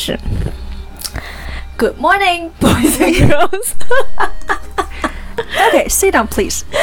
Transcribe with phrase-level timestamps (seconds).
[0.00, 0.18] 始。
[1.76, 3.74] Good morning, boys and girls.
[5.68, 6.64] Okay, sit down, please.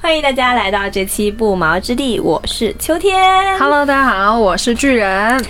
[0.00, 3.58] 欢迎大家来到这期不毛之地，我是秋天。
[3.58, 5.44] Hello，大家好，我是巨人。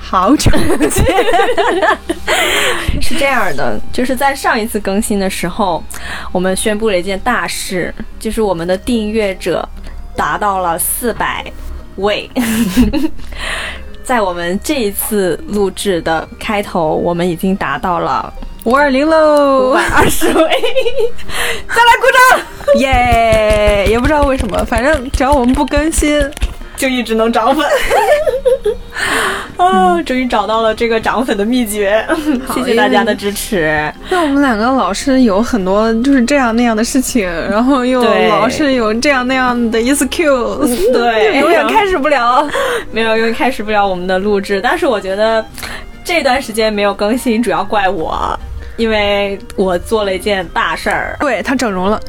[0.00, 1.04] 好久不见。
[3.00, 5.82] 是这样的，就是在上一次更新的时候，
[6.32, 9.66] 我们宣布了一件大事，就是我们的订阅者
[10.16, 11.44] 达到了四百
[11.96, 12.28] 位。
[14.10, 20.32] 在我们这一次录制的开头，我们已经达到了五二零喽，二十位，
[21.68, 22.40] 再来鼓掌！
[22.82, 23.86] 耶！
[23.88, 26.20] 也不知道为什么，反正只要我们不更新，
[26.80, 27.66] 就一直能涨粉。
[29.58, 32.02] 哦， 终于找到了这个涨粉的秘诀，
[32.54, 33.92] 谢谢大家的支持。
[34.08, 42.48] 那我们两个老是有很多就是这样那样的事情，然后又老是有这样那样的 excuse，对 永远开始不了。
[42.90, 44.58] 没有，永远开始不了我们的录制。
[44.62, 45.44] 但是我觉得
[46.02, 48.34] 这段时间没有更新，主要怪我，
[48.78, 51.14] 因为我做了一件大事儿。
[51.20, 52.00] 对他整容了，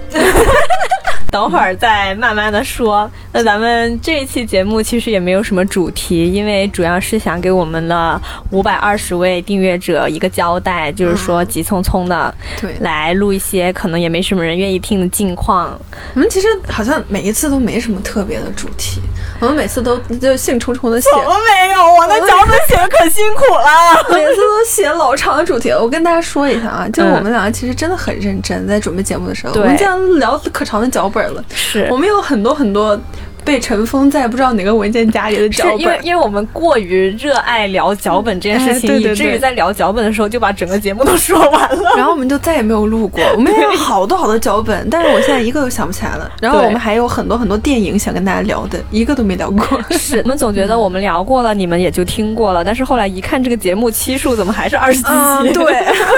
[1.31, 3.09] 等会儿再慢慢的说。
[3.31, 15.79] 那咱们这一期节目其实也没有什么主题，因为主要是想给我们的五百二十位订阅者一个交代，就是说急匆匆的对来录一些可能也没什么人愿意听的近况。
[16.13, 19.01] 我们其实好像每一次都没什么特别的主题，
[19.39, 21.81] 我们每次都就兴冲冲的写，没有？
[21.95, 24.03] 我的脚本写的可辛苦了。
[24.11, 25.69] 每次都写老长的主题。
[25.71, 31.43] 我跟大家说一下啊，就嗯我们两个其实真的很认真，在准备节目的时候，对我们竟然聊可长的脚本了。
[31.53, 32.99] 是我们有很多很多
[33.43, 36.05] 被尘封在不知道哪个文件夹里的脚本因为本。
[36.05, 41.91] 因为我们过于热爱聊脚本这件事情，哎对对以至于在聊脚本的时候就把整个节目都说完了。
[41.95, 46.31] 然后我们就再也没有录过，我们有好多好多脚本，但是我现在一个都想不起来了。
[46.41, 49.65] 然后我们还有很多很多电影想跟大家聊的，一个都没聊过。
[49.91, 55.51] 是我们总觉得我们聊过了，你们也就听过了，但是后来一看这个节目期数怎么还是二十几啊，期？
[55.53, 55.63] 对，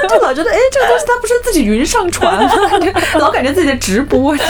[0.10, 2.52] 就老觉得哎，这个东西它不是自己云上传吗？
[3.20, 4.44] 老感觉自己在直播着。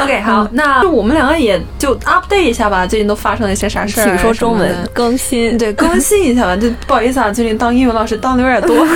[0.00, 5.56] OK，好，那就我们两个也就 update 一下吧，最近都发生了一些啥事儿说中文更新。
[5.56, 6.56] 对，更新一下吧。
[6.56, 8.86] 就不好意思啊，最近当英语老师当的有点多，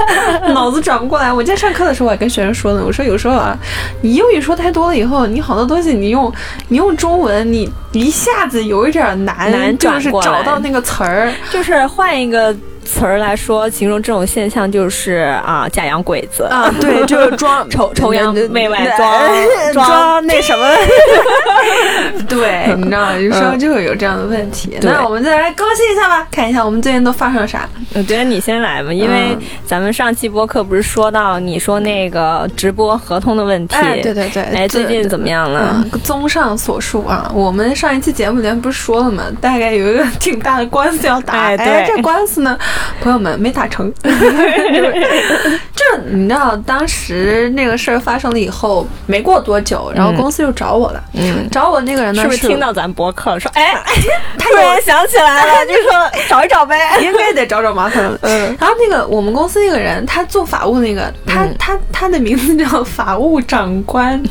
[0.54, 1.32] 脑子转不过来。
[1.32, 3.56] 我今天上课的时候，我还跟学生说呢，我说有时候啊，
[4.00, 6.32] 你英语说太多了以后，你好多东西你用
[6.68, 11.32] 你用中文，你一下子有一点难，难就是找到那个词儿。
[11.50, 12.54] 就是换一个
[12.86, 19.28] 词儿来说，形容这种现象就是啊，假洋鬼子啊，对，就是装 丑丑洋媚外装
[19.74, 20.66] 装装那什么，
[22.28, 23.18] 对，你知道吗？
[23.18, 24.78] 有时候就会有这样的问题。
[24.82, 27.68] 那我们再来更新一下吧，看一下我们最近都发生了啥。
[27.94, 35.82] 我觉得你先来吧，因为嗯咱们上期播客不是说到你说那个直播合同的问题，哎，对对对，哎，最近怎么样了？
[35.92, 39.24] 嗯，综上所述啊，我们上一期节目里面不是说了吗？
[39.40, 42.56] 大概有一个挺大的官司要打，哎对这官司呢，
[43.00, 43.92] 朋友们没打成。
[44.02, 44.12] 这
[46.10, 51.02] 你知道，当时那个事儿发生了以后，没过多久，然后公司又找我了。
[51.14, 53.40] 嗯，找我那个人呢，是不是听到咱博客了？
[53.40, 53.74] 说，哎，
[54.38, 55.92] 他 突然想起来了， 就说
[56.28, 56.76] 找一找呗。
[57.00, 58.18] 应该得找找麻烦了。
[58.22, 64.22] 嗯，然后那个我们公司那个人，他做法务那个，他、嗯他他的名字叫法务长官，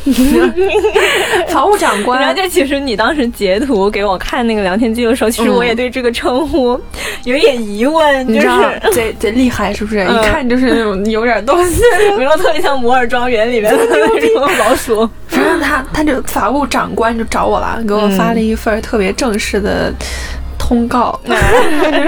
[1.49, 2.35] 法务长官然后官。
[2.35, 6.79] 就其实你当时截图给我看那个聊天记录的时候，其实我也对这个称呼
[7.23, 9.99] 有一点疑问，就你知道是贼贼厉害是不是？
[10.07, 11.81] 嗯一看就是那种有点东西。
[12.17, 15.09] 没有特别像摩尔庄园里面的那种老鼠。
[15.27, 19.93] 反正他他就法务长官就找我了，给我发了一份特别正式的。
[20.57, 21.31] 通告 就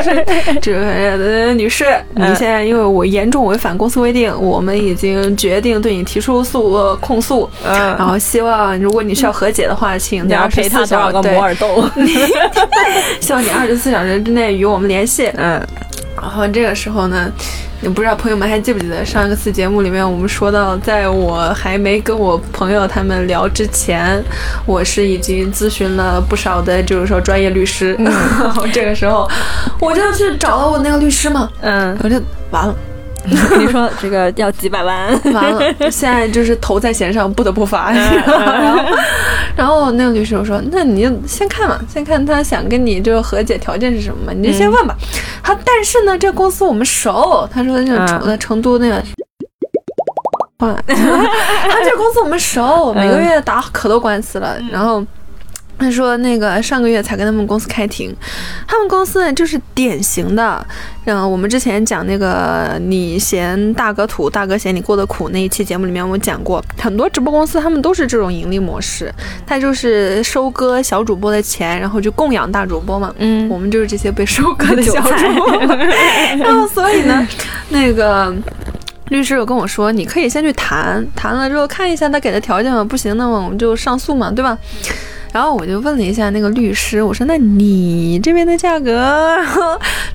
[0.02, 0.26] 是，
[0.60, 1.86] 这个呃女士，
[2.16, 11.88] 你嗯现在因为我严重违反公司规定，我们已经决定对你提出诉呃控诉，然嗯，后希望如果你需要和解的话，请你在二十要陪他四小时多少个摩尔豆？
[13.22, 15.30] 希望你二十四小时之内与我们联系。
[15.36, 15.62] 嗯，
[16.22, 17.32] 然后这个时候呢，
[17.82, 24.22] 也不知道朋友们还记不记得上一次节目里面我们说到，在我还没跟我朋友他们聊之前，
[24.66, 27.94] 我是已经咨询了不少的，就是说专业律师。
[28.04, 29.30] 然后这个时候，
[29.80, 32.20] 我就去找了我那个律师嘛，嗯，我就
[32.52, 32.76] 完了。
[33.60, 35.08] 你说这个要几百万？
[35.34, 37.92] 完了，现在就是头在弦上，不得不发。
[37.92, 38.84] 然后，
[39.56, 44.96] 然后那个律师我说：“那你就先看嘛，先看他想跟你这个和解条件是什么嘛，你就先问吧。
[45.44, 49.04] 他但是呢，这个公司我们熟，他说那个成嗯成都那个。
[50.60, 50.76] 他
[51.84, 55.06] 这公司我们熟，每个月打可多官司了，然后。
[55.80, 58.14] 他说那个上个月才跟他们公司开庭，
[58.68, 60.66] 他们公司呢就是典型的，
[61.06, 69.14] 嗯，我们之前讲那个你嫌大哥土，大哥嫌你过得苦那一期节目里面我讲过，很多直播公司他们都是这种盈利模式，
[69.46, 73.14] 他就是收割小主播的钱，然后就供养大主播嘛。
[73.18, 75.76] 嗯，我们就是这些被收割的小主播。
[76.38, 77.28] 然后所以呢，
[77.70, 78.36] 那个。
[79.10, 84.58] 律师有跟我说，你可以先去谈，谈了之后看一下他给的条件嘛，不行，那么我们就上诉嘛，对吧？
[85.32, 89.38] 然后我就问了一下那个律师，我说：“那你这边的价格？”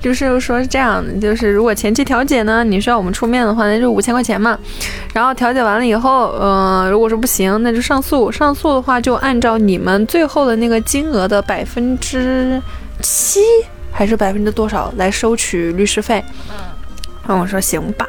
[0.03, 4.57] 律师又说是这样的，就是如果前期调解呢，你需要我们出面的话，那就五千块钱嘛。
[5.13, 8.31] 然后调解完了以后，呃，如果说不行，那就上诉。
[8.31, 12.61] 上诉的话，就按照你们最后的那个金额的百分之
[13.01, 13.39] 七
[13.91, 16.23] 还是百分之多少来收取律师费。
[16.49, 16.55] 嗯
[17.25, 18.05] 然后我说行吧。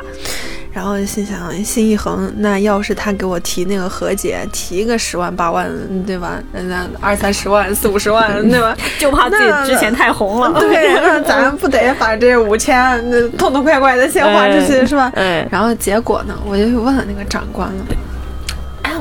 [0.74, 5.70] 然后心想，心一横，那要是他给我提那个和解，提个十万八万，
[6.04, 6.42] 对吧？
[6.52, 8.76] 那二三十万、四五十万，对吧？
[8.98, 10.52] 就怕自己之前太红了。
[10.58, 12.76] 对，那咱不得把这五千
[13.08, 15.12] 那痛痛快快的先花出去， 是吧？
[15.14, 15.46] 嗯。
[15.48, 17.84] 然后结果呢，我就问了那个长官了。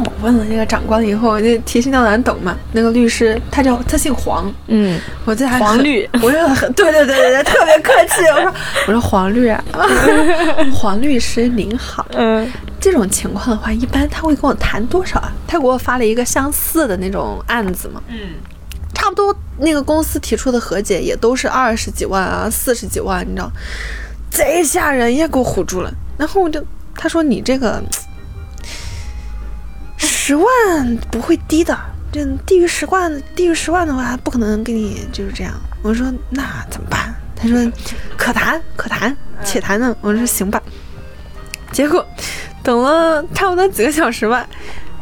[0.04, 2.58] 哎，我问了那个长官以后，就提心吊胆等嘛。
[2.72, 8.22] 那个律师他叫他姓黄，嗯，我这还黄律， 我就很对对对对对，特别客气。
[8.36, 8.54] 我说
[8.88, 9.64] 我说黄律啊，
[10.74, 15.32] 黄律师您好，嗯，这种情况的话，一般他会跟我谈多少啊？
[15.48, 18.18] 他给我发了一个相似的那种案子嘛，嗯，
[18.94, 23.52] 差不多那个公司提出的和解也都是二十几万啊，四十几万，你知道，
[24.30, 25.92] 贼吓人，也给我唬住了。
[26.18, 26.64] 然后我就
[26.96, 27.82] 他说你这个。
[30.04, 31.78] 十万不会低的，
[32.12, 35.54] 这低于十万，低于十万的话，不可能给你就是这样。
[35.82, 37.14] 我说那怎么办？
[37.36, 37.58] 他说
[38.16, 39.96] 可谈可谈，且谈呢。
[40.02, 40.62] 我说行吧。
[41.72, 42.06] 结果
[42.62, 44.48] 等了差不多几个小时吧，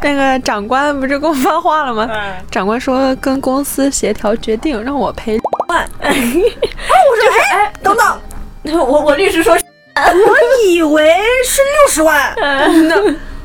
[0.02, 2.10] 那个长官不是给我发话了吗？
[2.50, 5.38] 长官说跟公司协调决定让我赔
[5.68, 5.80] 万。
[6.00, 8.22] 啊，我说哎，等等，
[8.80, 9.54] 我我律师说，
[9.96, 11.16] 我以为
[11.46, 12.34] 是六十万。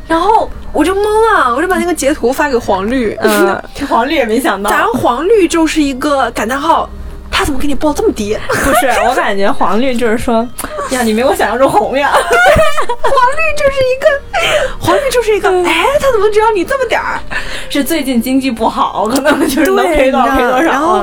[0.08, 6.88] 那然后我就懵了，我就把那个截图发给黄绿，嗯， 黄绿也没想到，咱黄绿就是一个感叹号，
[7.30, 8.36] 他怎么给你报这么低？
[8.48, 10.46] 不是， 我感觉黄绿就是说，
[10.90, 12.10] 呀，你没我想象中红呀。
[12.16, 17.20] 黄绿就是一个，黄绿就是一个，哎，他怎么只要你这么点儿？
[17.68, 20.60] 是最近经济不好，可能就是能赔多少赔多少。
[20.60, 20.96] 然后，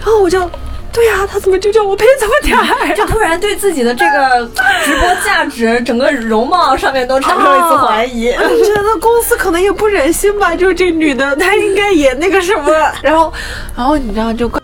[0.00, 0.48] 然后我就。
[0.92, 2.94] 对呀，他怎么就叫我赔这么点儿？
[2.96, 4.50] 就突然对自己的这个
[4.84, 8.30] 直播价值、整个容貌上面都产生了一次怀疑。
[8.30, 10.56] 我觉得公司可能也不忍心吧？
[10.56, 12.72] 就是这女的，她应该也那个什么。
[13.02, 13.32] 然后，
[13.76, 14.60] 然后你知道就个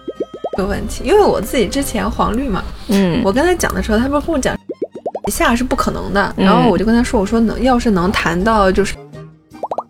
[0.58, 4.56] 问题，因为我自己之前黄绿嘛，嗯，我跟他讲的时候，他不是跟我讲
[5.26, 6.34] 一下是不可能的。
[6.36, 8.94] 然后我就跟他说，我说能要是能谈到就是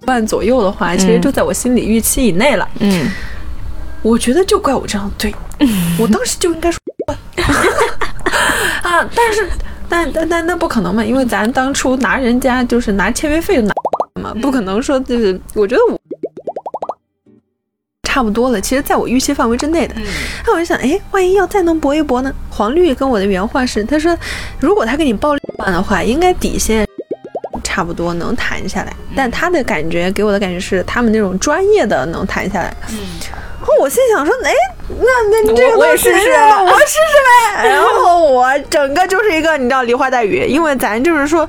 [0.07, 2.69] 万左右的话，其实就在我心理预期以内了。
[2.81, 3.11] 嗯。
[4.05, 5.35] 我觉得就怪我这样对，
[5.99, 6.79] 我当时就应该说
[8.83, 9.49] 啊，但是
[9.89, 13.73] 但但但那不可能嘛，因为咱当初拿人家就是拿签约费就拿
[14.21, 15.99] 嘛，不可能说就是我觉得我
[18.03, 19.95] 差不多了，其实在我预期范围之内的。
[20.47, 22.33] 那我就想，哎，万一要再能搏一搏呢？
[22.51, 24.17] 黄绿跟我的原话是，他说
[24.61, 26.87] 如果他给你报六万的话，应该底线
[27.65, 32.77] 差不多能谈下来，但他的感觉给我的感觉是他们那种专业的能谈下来。
[32.89, 34.53] 然后我心想说，哎，
[34.89, 37.65] 那那你这个我也试试，我试试呗。
[37.71, 41.49] 然后我整个就是一个你知道梨花带雨，因为咱就是说，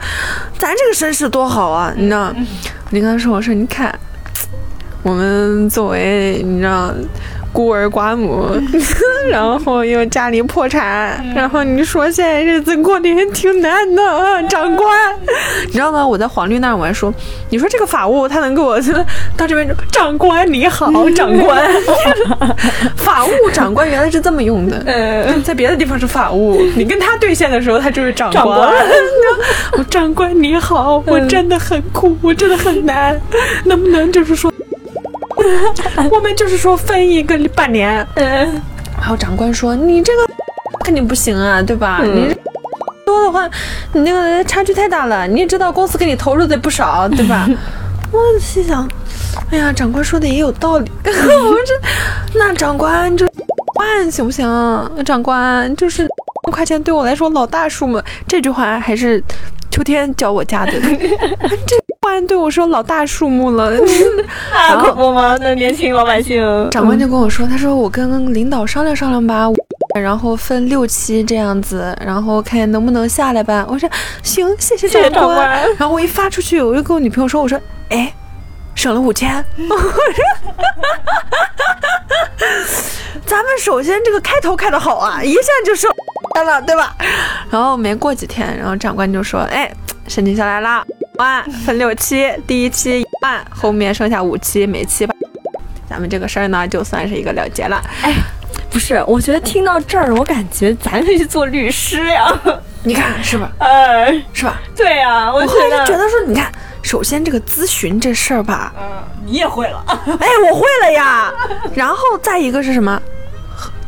[0.57, 2.33] 咱这个身世多好啊，你知道？
[2.91, 3.93] 你跟他说，我说你看，
[5.03, 6.93] 我们作为你知道。
[7.55, 8.45] 孤儿寡母，
[9.31, 15.15] 然后又家里破产，然后你说现在日子过得也挺难的， 长官，
[15.65, 16.05] 你知道吗？
[16.05, 17.13] 我在黄绿那儿我还说，
[17.49, 18.77] 你说这个法务他能给我
[19.37, 21.65] 到这边，长官你好，长官，
[22.97, 24.83] 法务长官原来是这么用的，
[25.45, 28.69] 在别的地方是法务，你跟他对线的时候他就是长官。
[29.77, 33.17] 我长官你好，我真的很苦，我真的很难，
[33.63, 34.51] 能不能就是说？
[36.11, 38.61] 我们就是说分一个半年，嗯，
[38.97, 40.27] 然后长官说你这个
[40.83, 42.01] 肯定不行啊，对吧？
[42.03, 42.35] 你
[43.05, 43.49] 多的话，
[43.93, 45.27] 你那个差距太大了。
[45.27, 47.47] 你也知道公司给你投入的不少，对吧？
[48.11, 48.87] 我心想，
[49.51, 50.91] 哎呀，长官说的也有道理。
[51.05, 53.27] 我们这那长官就
[53.79, 54.45] 万行不行？
[55.05, 56.07] 长官就是
[56.47, 58.01] 五块钱对我来说老大数目。
[58.27, 59.21] 这句话还是
[59.69, 60.71] 秋天教我家的。
[60.71, 61.84] 这。
[62.05, 63.71] 突然对我说：“老大数目了，
[64.53, 65.35] 那可不吗？
[65.41, 69.47] 那年轻老百姓。”长官就跟我说：“他说我跟领导商量商量吧，
[69.99, 73.89] 然后分六期这样子，然后看能不能下来吧。”我说
[74.21, 77.59] ：“行，谢谢长官。”然后我一发出去，我就跟我女朋友说：“我说，
[77.89, 78.13] 哎，
[78.75, 79.43] 省了五千。
[83.25, 85.89] 咱们首先这个开头开的好啊，一下就省
[86.45, 86.95] 了，对吧？
[87.49, 89.73] 然后没过几天，然后长官就说：“哎，
[90.07, 90.85] 申请下来了，
[91.17, 95.13] 万分六期，第一期一万，后面剩下五期，每期吧。
[95.89, 97.81] 咱们这个事儿呢，就算是一个了结了。
[98.01, 98.13] 哎，
[98.69, 102.27] 不是，我觉得听到这儿，我感觉咱可以做律师呀。
[102.83, 103.51] 你看是吧？
[103.59, 104.59] 呃，是吧？
[104.75, 109.83] 对呀，我我后来就觉得说，你看，首先这个咨询这事儿吧，嗯，你也会了。
[109.87, 111.31] 哎，我会了呀。
[111.73, 113.01] 然后再一个是什么？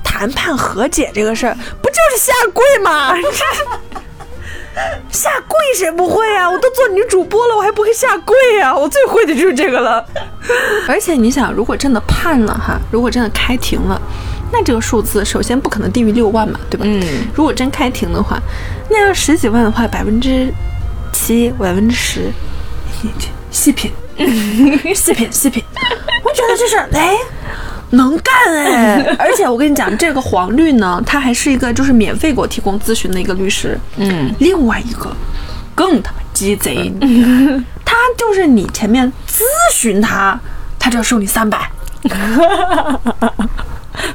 [0.04, 3.14] 谈判和解这个事儿，不就是下跪吗？
[5.12, 6.50] 下跪谁不会啊？
[6.50, 10.06] 我都做女主播了，我还不会下跪呀、我最会的就是这个了。
[10.88, 14.00] 而且你想，如果真的判了哈，如果真的开庭了，
[14.52, 16.86] 那这个数字首先不可能低于六万嘛，对吧？
[16.88, 17.02] 嗯，
[17.34, 18.40] 如果真开庭的话，
[18.90, 20.54] 那要十几万的话，百分之
[21.12, 22.32] 七、百分之十，
[23.52, 23.92] 细品，
[24.94, 25.64] 细品，细品。
[26.24, 27.16] 我觉得这事儿，哎，
[27.91, 29.01] 能干哎！
[29.17, 33.79] 而且我跟你讲，这个黄绿呢，他还是一个就是免费给我提供咨询的一个律师。
[33.98, 35.15] 嗯，另外一个
[35.74, 36.91] 更他妈鸡贼，
[37.86, 39.41] 他就是你前面咨
[39.74, 40.39] 询他，
[40.77, 41.70] 他就要收你三百。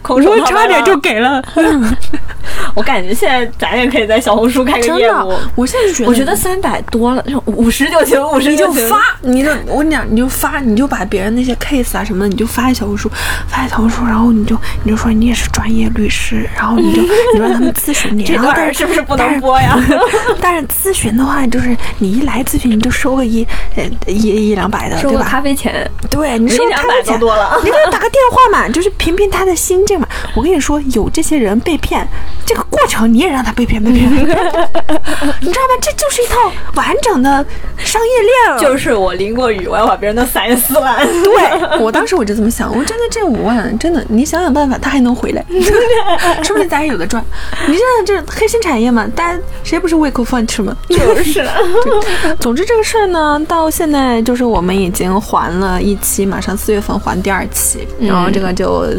[0.09, 1.43] 我套白狼差点就给了，
[2.75, 8.53] 我感觉现在咱也可以在小红书开个业务。，我现在就觉得，我觉得三百多了，五十就行，五十行。
[8.53, 13.11] 你就发，你就我跟你讲，你就发，你就把别人那些 case 啊什么的，你就发在小红书，
[13.49, 17.03] 发在小红书，然后你就你就说你也是专业律师，然后你就
[17.35, 19.79] 你让他们咨询你，这然后但段是不是不能播呀？
[20.41, 25.27] 但是咨询的话，就是你一来咨询，你就收个一呃一一两百的，对吧？
[25.29, 30.07] 咖啡钱，对你收咖啡钱多了你给他打个电话嘛，就是评评他的心境嘛。
[30.35, 32.07] 我跟你说，有这些人被骗，
[32.45, 35.75] 这个过程你也让他被骗被骗， 你知道吧？
[35.81, 37.45] 这就是一套完整的
[37.79, 38.59] 商业链儿。
[38.61, 41.07] 就是我淋过雨，我要把别人的伞撕烂。
[41.07, 45.45] 对我当时我就这么想，我真的这五万，真的你想想办法，他还能回来，
[46.43, 47.25] 说不定咱也有的赚。
[47.69, 50.77] 你这这黑心产业嘛，大家谁不是胃口饭吃嘛？
[50.89, 51.47] 就是，
[52.41, 58.93] 总之这个事儿呢，到现在就是我们已经还了一期，马上四月份还第二期，然后这个就呃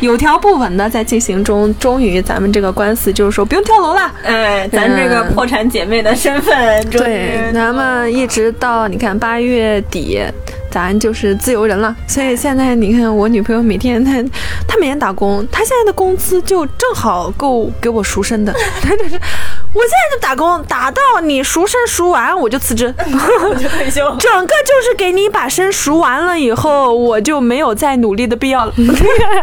[0.00, 1.62] 有条不紊的在进行中。
[1.78, 4.12] 终于咱们这个官司就是说不用跳楼了。
[4.24, 10.20] 哎，咱这个破产姐妹的身份，对，咱们一直到你看八月底，
[10.68, 11.94] 咱就是自由人了。
[12.08, 14.20] 所以现在你看，我女朋友每天她
[14.66, 18.52] 她每天打工，她现在的工资就正好够给我赎身的。
[19.74, 22.94] 我现在就打工，打到你赎身赎完我就辞职。
[22.98, 24.02] 我就退休。
[24.16, 28.72] 整个就是给你把身赎完了以后，我就没有再努力的必要了。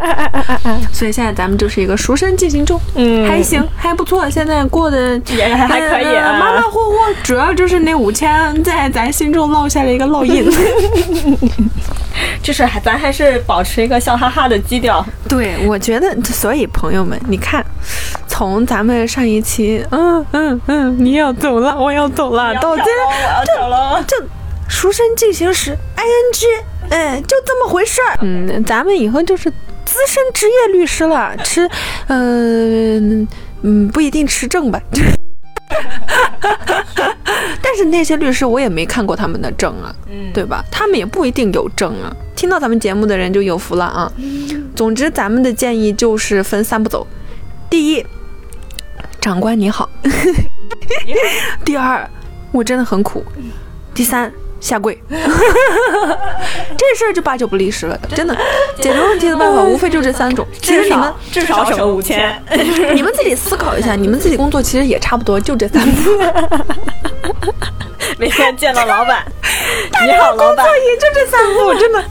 [0.94, 4.30] 所以现在咱们就是一个赎身进行中，嗯还行，还不错。
[4.30, 6.96] 现在过得也还还可以马马虎虎。
[7.24, 10.48] 主要就是那五千在咱心中烙下了一个烙印。
[12.44, 15.06] 就是还咱还是保持一个笑哈哈的基调。
[15.28, 17.66] 对，我觉得，所以朋友们，你看，
[18.28, 24.04] 从咱们上一期，嗯嗯嗯，你要走了，我要走了，到今天我要走了。
[24.08, 24.16] 这
[24.68, 26.46] 赎身进行时 ing，
[26.90, 28.20] 嗯，就这么回事儿。
[28.22, 31.70] 嗯，咱们以后就是资深职业律师了，吃，
[32.08, 33.28] 嗯、
[33.62, 34.82] 嗯，不一定持证吧。
[37.62, 40.64] 但是那些律师我也没看过他们的证啊，嗯对吧？
[40.72, 42.16] 他们也不一定有证啊。
[42.36, 44.12] 听到咱们节目的人就有福了啊。
[44.76, 47.06] 总之，咱们的建议就是分三步走：
[47.70, 48.06] 第一，
[49.22, 49.88] 长官你好；
[51.66, 52.10] 第二，
[52.52, 53.22] 我真的很苦；
[53.94, 54.98] 第三，下跪。
[55.10, 58.36] 这事儿就八九不离十了，真的。
[58.78, 60.48] 解决问题的办法无非就这三种。
[60.62, 62.42] 其实至你们少至少省五千。
[62.96, 66.12] 你们自己思考一下，你们自己工作其实也差不多，就这三步。
[68.18, 69.24] 每天见到老板，
[70.06, 70.66] 你好，老板。
[70.66, 72.04] 也就这三步，真的。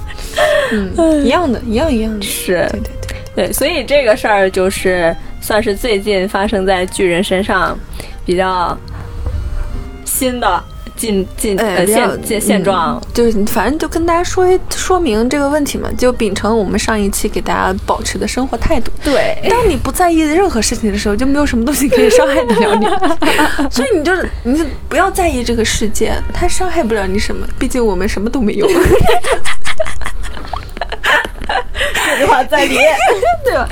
[0.73, 2.25] 嗯，一样的，一样一样的。
[2.25, 2.93] 是对对
[3.35, 3.47] 对。
[3.47, 5.17] 对，所以这个事儿就是
[5.49, 7.75] 算是最近发生在巨人身上
[8.27, 8.77] 比较
[10.05, 10.63] 新的
[10.95, 13.01] 进进呃现现现状。
[13.03, 18.93] 嗯就是反正就跟大家说说明这个问题嘛，就秉承我们上一期给大家保持的生活态度。
[19.03, 22.87] 对，当你不在意任何事情的时候，就没有什么东西可以伤害得了你。
[23.73, 28.69] 所以你就是你就不要在意这个世界，它伤害不了你什么，毕竟我们什么都没有，
[32.07, 32.77] 这句话在理。
[33.45, 33.69] 对吧？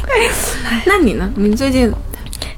[0.84, 1.30] 那你呢？
[1.36, 1.92] 你最近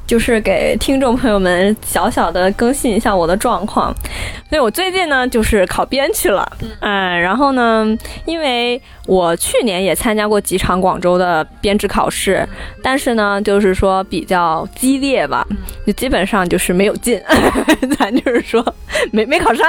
[0.06, 3.94] 就是给听众朋友们小小的更新一下我的状况，
[4.48, 6.50] 所以我最近呢就是考编去了，
[6.80, 7.86] 嗯，然后呢，
[8.24, 12.46] 因为我去年也参加过几场广州的编制考试，
[12.82, 15.46] 但是呢，就是说比较激烈吧，
[15.86, 17.18] 就基本上就是没有进，
[17.98, 18.62] 咱就是说
[19.10, 19.66] 没没考上。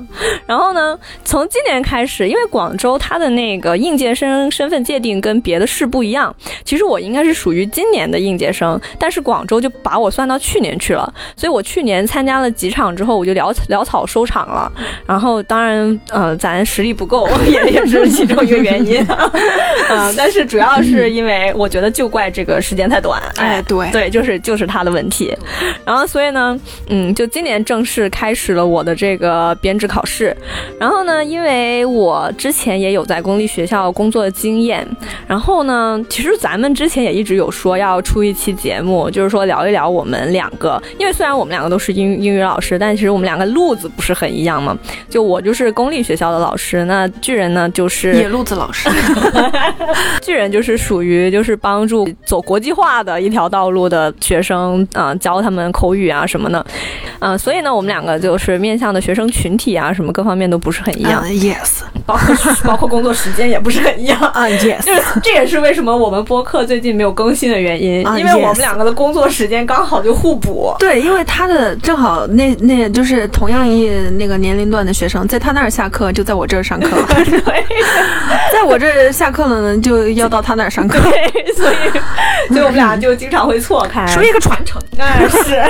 [0.46, 6.34] 然后呢，从今年开始，因为广州它的那个应届生身份界定跟别的市不一样，
[6.64, 14.72] 其实我应该是属于今年的应届生，但是广州就把我算到去年去了，所以我去年参加了几场之后，我就潦潦草收场了。
[15.04, 18.69] 然后当然，呃，咱实力不够， 也也是其中一个原。
[18.78, 23.20] 嗯， 但是主要是因为我觉得就怪这个时间太短。
[23.36, 25.36] 哎，对对，就是就是他的问题。
[25.84, 26.58] 然后所以呢，
[26.88, 30.36] 嗯，就今年正式开始了我的这个编制考试。
[30.78, 34.86] 然后呢，因为我之前也有在公立学校工作的经验，
[35.26, 44.76] 然后呢，其实咱们之前也一直有说要出一期节目，就是说聊一聊我们两个，因为虽然我们两个都是英英语老师，但其实我们两个路子不是很一样嘛。
[45.08, 48.88] 就我就是公立学校的老师，那巨人呢就是野路子老师，
[50.20, 56.64] 巨人就是属于就是帮助走国际化的一条道路的学生啊，教他们口语啊什么的，
[57.20, 61.24] 嗯，所以呢，我们两个就是面向的学生群体啊，什么各方面都不是很一样。
[61.26, 64.20] Yes，包括 包括工作时间也不是很一样。
[64.34, 70.74] 啊，Yes，就是这也是为什么我们播客最近没有更新的原因，啊因为我们两个的工作时间刚好就互补。
[70.78, 73.88] 对，因为他的正好那那就是同样一
[74.18, 76.88] 那个年龄段的学生，在他那儿下课就在我这儿上课。
[76.88, 77.24] 了，对
[78.52, 81.76] 在我这儿下课了呢，就要到他那儿上课，对，所以
[82.48, 84.06] 所以我们俩就经常会错开。
[84.06, 84.80] 属于一个传承。
[84.98, 85.62] 哎，是，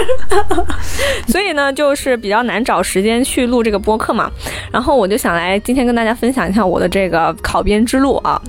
[1.30, 4.30] 所以呢，就是比较难找时间去录这个播客嘛。
[4.72, 8.40] 然后我就想来今天跟大家分享一下我的这个考编之路啊。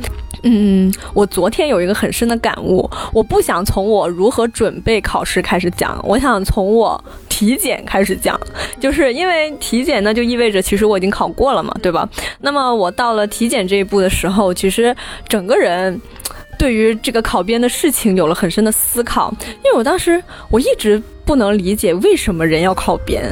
[0.44, 7.04] 嗯，我昨天有一个很深的感悟，我不想从我如何准备考试开始讲，我想从我
[7.42, 8.40] 体检开始讲，
[8.80, 12.08] 就是因为体检呢，就意味着其实我已经考过了嘛，对吧？
[12.42, 14.96] 那么我到了体检这一步的时候，其实
[15.28, 16.00] 整个人。
[16.60, 23.24] 对于这个考编的事情有了很深的思考，因为我当时我一直不能理解为什么人要考编，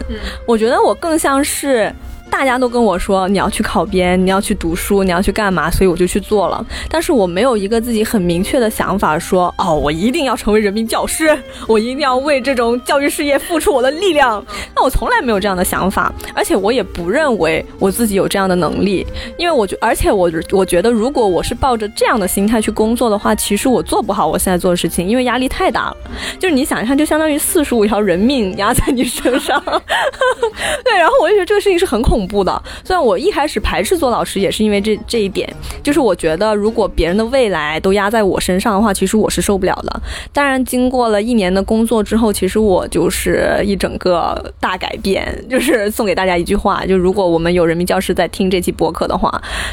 [0.47, 1.93] 我觉得我更像是。
[2.39, 6.65] 大家都跟我说你要去考编，你要去读书，你要去干嘛，所以我就去做了。
[6.89, 14.41] 但是我没有一个自己很明确的想法说，哦，我一定要成为人民教师，我一定要为这种教育事业付出我的力量。
[14.73, 19.05] 那我从来没有这样的想法，而且我也不认为我自己有这样的能力，
[19.37, 25.97] 因为我觉，而且我我觉得，如果我是抱着这样的心态去工作的话，其实我做不好我现在做的事情，因为压力太大了。
[26.39, 29.61] 就是你想一下，就相当于四十五条人命压在你身上。
[30.85, 32.61] 对，然后我就觉得这个事情是很恐怖的。
[32.83, 35.51] 虽然我一开始排斥做老师，也是因为这这一点，
[35.83, 40.01] 就是我觉得如果别人的未来都压在我身上的话，其实我是受不了的。
[40.31, 45.19] 当然，经过了一年的工作之后，其实我就是一整个大改变。
[45.49, 49.29] 就是送给大家一句话，就如果我们有人民教师在听这期播客的话，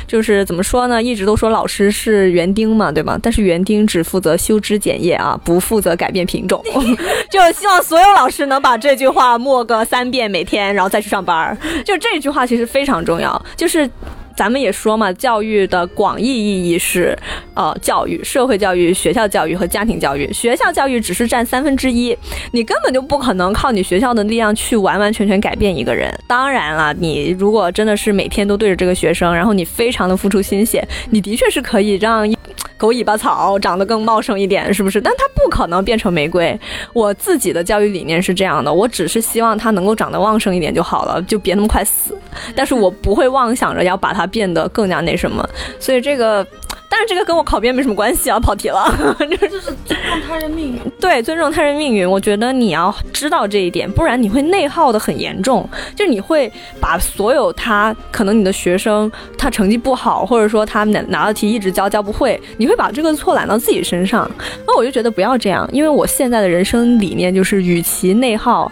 [0.07, 1.03] 就是怎么说呢？
[1.03, 3.19] 一直都说老师是园丁嘛，对吧？
[3.23, 6.63] 但是园丁只负责修枝剪叶啊，不负责改变品种。
[7.31, 11.57] 就希望所有老师能把这句话默个三遍每天，然后再去上班。
[11.85, 13.91] 就这句话话其实非常重要，就是。
[14.37, 17.19] 咱们也说嘛，教育的广义意义是，
[17.55, 20.31] 呃，教育、社会教育、学校教育和家庭教育。
[20.31, 22.15] 学校教育只是占三分之一，
[22.51, 26.15] 你根本就不可能靠你学校的力量去完完全全改变一个人。
[26.27, 32.31] 当然了，你如果真的是每天都对着这个学生，然后你非常的付出心血，你的确是可以让
[32.77, 35.01] 狗尾巴草长得更茂盛一点，是不是？
[35.01, 36.59] 但它不可能变成玫瑰。
[36.93, 42.17] 我自己的教育理念是这样的，我只是希望它能够长得旺盛一点就好了，就别那么快死。
[42.55, 46.47] 但是我不会妄想着要把它变得更加那什么，所以这个。
[46.89, 48.93] 但是这个跟我考编没什么关系啊，跑题了。
[49.19, 50.81] 就是尊重他人命运。
[51.01, 55.69] 对，尊重他人命运，我觉得你要知道这一点，不然你会内耗的很严重。
[55.95, 64.31] 就是你会把所有他可能你的学生他成绩不好，或者说他拿拿的题一直教教不会，你会把这个错揽到自己身上。
[64.67, 68.71] 那我就觉得不要这样，因为我现在的人生理念就是，与其内耗。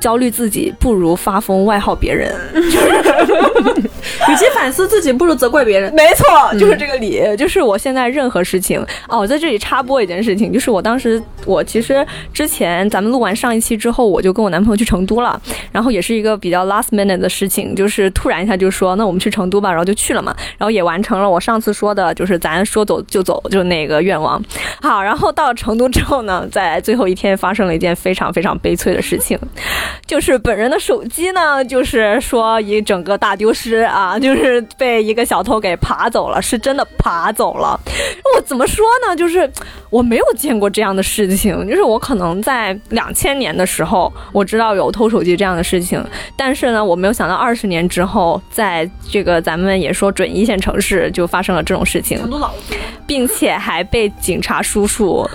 [0.00, 2.34] 焦虑自己，不如发疯外耗别人。
[4.28, 5.92] 与其反思自己，不如责怪别人。
[5.94, 7.22] 没错，就是这个理。
[7.36, 15.40] 就是我现在任何事情哦，我在这里插播一件事情，就是我当时我其实之前咱们录完上一期之后，我就跟我男朋友去成都了，
[15.72, 24.42] 然后也是一个比较 last minute 的事情，就是突然一下就说那我们去成都吧，然后就去了嘛，然后也完成了我上次说的，就是咱说走就走就那个愿望。
[24.80, 29.38] 好，然后到了成都之后呢，在最后一天发生了一件非常非常悲催的事情。
[30.06, 33.80] 就是本人的手机呢，就是说一整个大丢失。
[33.90, 37.78] 啊，就是被一个小偷给爬走了，是真的爬走了。
[38.36, 39.16] 我怎么说呢？
[39.16, 39.50] 就是
[39.90, 46.04] 我没有见过这样的事情，就是我可能在两千年的时候，我知道有偷手机这样的事情，
[46.36, 52.20] 但是呢，我没有想到二十年之后，在这个咱们也说准一线城市就发生了这种事情，
[53.06, 55.28] 并且还被警察叔叔。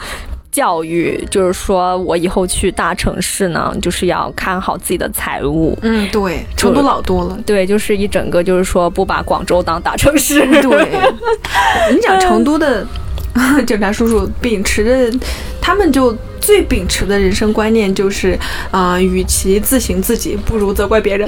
[0.55, 5.77] 教育就是说，我以后去大城市呢，就是要看好自己的财务。
[5.81, 7.37] 嗯，对，成都老多了。
[7.45, 10.39] 对，就是一整个就是说，不把广州当大城市。
[10.61, 10.87] 对，
[11.91, 12.87] 你讲成都的
[13.67, 15.19] 警察叔叔秉持着，
[15.65, 16.15] 他们就。
[16.41, 18.37] 最秉持的人生观念就是，
[18.69, 21.27] 啊，与其自省自己，不如责怪别人。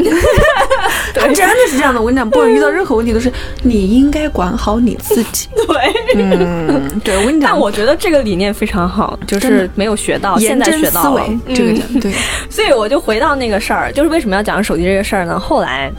[1.16, 2.00] 他真的是这样的。
[2.00, 5.48] 我跟你讲，不管遇到任何问题，都是你应该管好你自己。
[5.66, 5.66] 对，
[6.14, 11.26] 嗯，对我跟你讲，但我觉得这个理念非常好，就是没有学到，现在学到了。
[11.48, 12.14] 这个对，
[12.48, 15.40] 所以我就回到那个事儿，就是为什么要讲手机这个事儿呢？
[15.40, 15.92] 后来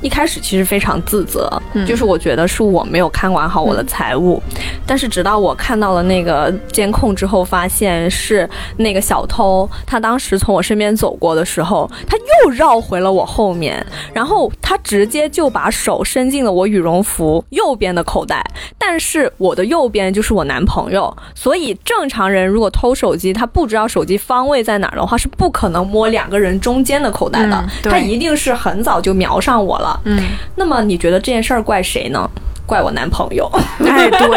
[0.00, 1.48] 一开始其实非常自责，
[1.86, 4.42] 就是我觉得是我没有看管好我的财务，
[4.84, 8.48] 但是直到我看到了那个监控之后，发现是。
[8.76, 18.44] 那个小偷，他当时从我身边走过的时候，他又绕回了我后面，然后他直接就把手伸进了我羽绒服右边的口袋。
[18.76, 27.64] 但是我的右边就是我男朋友，所以正常人如果偷手机，他不知道手机方位在哪儿的话，是不可能摸两个人中间的口袋的。
[27.82, 30.00] 他一定是很早就瞄上我了。
[30.04, 30.22] 嗯，
[30.56, 32.28] 那么你觉得这件事儿怪谁呢？
[32.66, 33.50] 怪我男朋友，
[33.86, 34.28] 哎，对，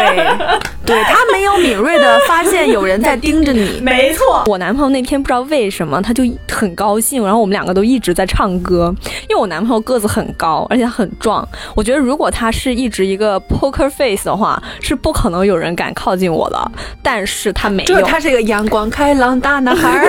[0.84, 4.44] 对他没有敏锐的发现有人在盯着你， 没错。
[4.46, 8.94] 我男朋友那天不知道为什么他就很高兴，然后我们两个都一直在唱歌。
[9.28, 11.46] 因为我男朋友个子很高，而且很壮。
[11.74, 16.72] 我觉得如果他是一直一个 poker face 的话，是不可能有人敢靠近我的。
[17.02, 20.06] 但是他没有，他是一个阳光开朗大男孩。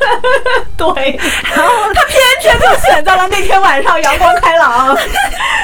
[0.76, 0.86] 对，
[1.56, 4.96] 然后他偏偏就选择了那天晚上阳光开朗，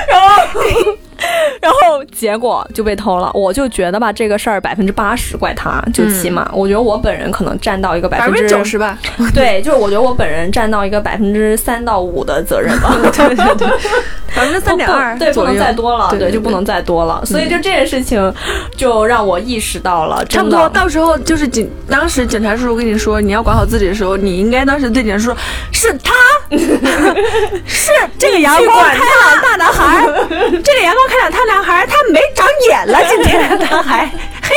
[0.08, 0.42] 然后。
[1.60, 8.98] 然后结果就被偷了，我就觉得吧，这个事儿百分之八十怪他，就起码我觉得我本人可能占到一个百分之九十吧。
[9.34, 12.94] 对，就是我觉得我本人占到一个百分之三到五的责任吧。
[13.12, 13.68] 对 对对，
[14.34, 17.22] 百分之三点二，对，不能再多了，对，就不能再多了。
[17.24, 18.32] 所以就这件事情，
[18.76, 25.36] 就让我意识到了，差不多到时候就是警，当时警察叔叔跟你说你要管好自己的时候，你应该当时对警察叔叔说，
[25.72, 26.12] 是他，
[27.66, 34.54] 是这个阳光开朗大男孩，这个阳光开朗大男孩，他没长眼了， 今天他还嘿，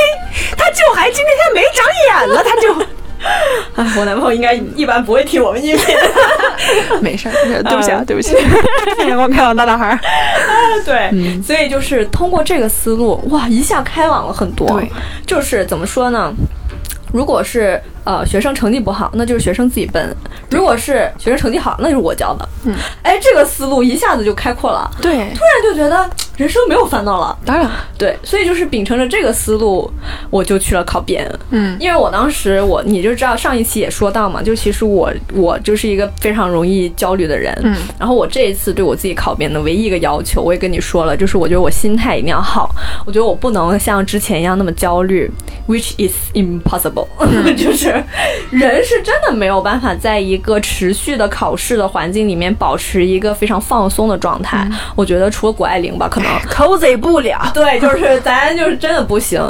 [0.57, 2.73] 他就还今天他没长眼了，他就。
[3.75, 5.95] 啊，我男朋友应该一般不会听我们音频，
[7.01, 8.35] 没事儿，对不起啊，对不起。
[9.07, 9.99] 阳光开朗大男孩，
[10.85, 14.67] 对，所以就是通过这个思路，哇，一下开朗了很多。
[14.79, 14.91] 对，
[15.25, 16.31] 就是怎么说呢？
[17.11, 20.01] 如果是呃学生成绩不好，那就是学生自己笨；
[20.49, 22.49] 如果是学生成绩好，那就是我教的。
[22.63, 24.89] 嗯，哎，这个思路一下子就开阔了。
[25.01, 27.37] 对，突然就觉得人生没有烦恼了。
[27.45, 29.91] 当然，对，所以就是秉承着这个思路，
[30.29, 31.29] 我就去了考编。
[31.49, 37.53] 嗯，因为我当时我你就知道上一期也说到嘛，就其实我我就是一个非常容易焦虑的人。
[37.63, 42.73] 嗯，然后我这一次对我自己考编的唯一一个要求，我也跟你说了，就是我觉得我心态一定要好，
[43.05, 45.29] 我觉得我不能像之前一样那么焦虑
[45.67, 47.07] ，which is impossible。
[47.57, 47.96] 就是
[48.51, 54.67] 人是真的没有办法在一个持续的考试的环境里面保持一个非常放松的状态。
[54.95, 57.39] 我觉得除了谷爱凌吧，可能 cozy 不了。
[57.53, 59.41] 对，就是咱就是真的不行。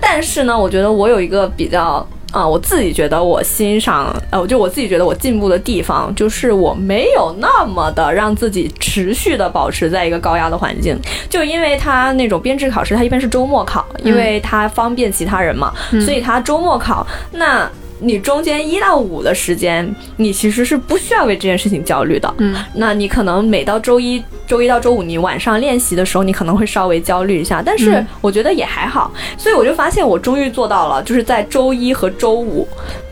[0.00, 2.06] 但是呢，我觉得我有一个比较。
[2.30, 10.94] 啊，我自己觉得我欣赏，呃，就我自己觉得我进步的地方，就是我没有那么的让自己持续的保持在一个高压的环境，
[11.30, 15.72] 就因为他那种编制考试，他一般是周末考，因为他方便其他人嘛，
[16.04, 17.66] 所以他周末考那。
[18.00, 22.32] 你中间一到五的时间，你其实是不需要为这件事情焦虑的。
[22.38, 29.12] 嗯，那你可能每到周一、周一到周五，你晚上练习的时候，你可能会稍微焦虑一下，但是我觉得也还好。
[29.36, 32.66] 所以我就发现，我终于做到了，就是在周一和周五。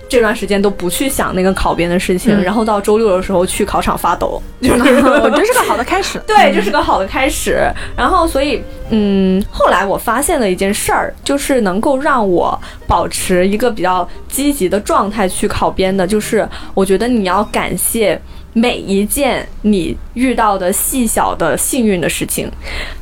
[0.09, 6.21] 这段时间都不去想那个考编的事情，然后到周六的时候去考场发抖，我觉得是个好的开始。
[6.27, 7.59] 对，这是个好的开始。
[7.97, 18.21] 然后，所以，嗯，后来我发现了一件事儿，就是能够让我保持一个比较积极的状态去考编的，就是我觉得你要感谢。
[18.57, 22.51] 每一件你遇到的细小的幸运的事情，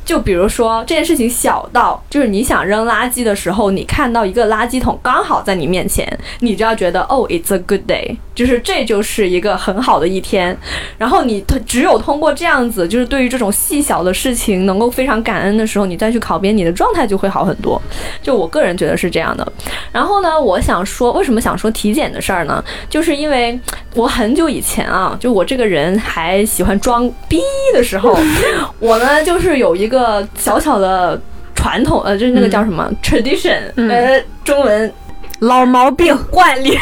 [0.03, 6.05] 就比如说这件事情小到就是你想扔垃圾的时候，你看到一个垃圾桶刚好在你面前，
[6.41, 10.57] 你就要觉得哦，it's a good day，就是这就是一个很好的一天。
[10.97, 17.81] 然后你只有通过这样子，就是对于这种细小的事情能够非常感恩的时候，你再去考编，你的状态就会好很多。
[18.21, 19.53] 就我个人觉得是这样的。
[19.93, 22.61] 然后呢，我想说为什么想说体检的事儿呢？
[22.89, 23.57] 就是因为
[23.93, 25.44] 我很久以前啊，就我。
[25.45, 27.41] 这个人还喜欢装装逼
[27.73, 28.17] 的时候，
[28.79, 31.19] 我呢就是有一个小小的
[31.53, 34.91] 传统，呃，就是那个叫什么、tradition，呃，中文
[35.39, 36.77] 老毛病，惯例，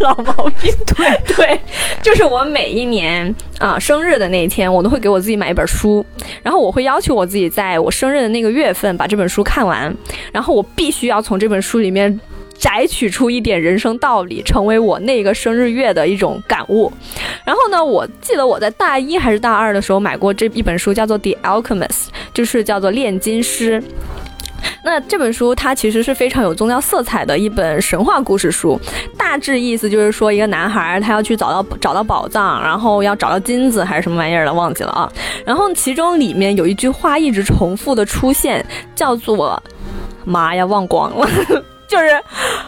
[0.00, 0.72] 老毛 病。
[0.96, 1.34] 对。
[1.34, 1.60] 对，
[2.02, 6.04] 就是我每一年啊、生日的那一天，我都会给我自己买一本书，
[6.42, 9.92] 然后我会要求我自己在我生日的那个月份把这本书看完，
[10.32, 12.20] 然后我必须要从这本书里面。
[12.62, 16.92] 摘取出一点人生道理，成为我那个生日月的一种感悟。
[17.44, 21.88] 然后呢，我记得我在大一还是大二的时候买过这一本书，叫做《The Alchemist》，
[22.32, 23.82] 就是叫做炼金师。
[24.84, 28.80] 那这本书它其实是非常有宗教色彩的一本神话故事书，
[29.18, 35.12] 大致意思就是说一个男孩他要去找到找到宝藏，然后要找到金子还是什么玩意儿的，忘记了啊。
[35.44, 39.60] 然后其中里面有一句话一直重复的出现，叫做
[40.24, 41.28] “妈呀，忘光了”，
[41.91, 42.21] 就是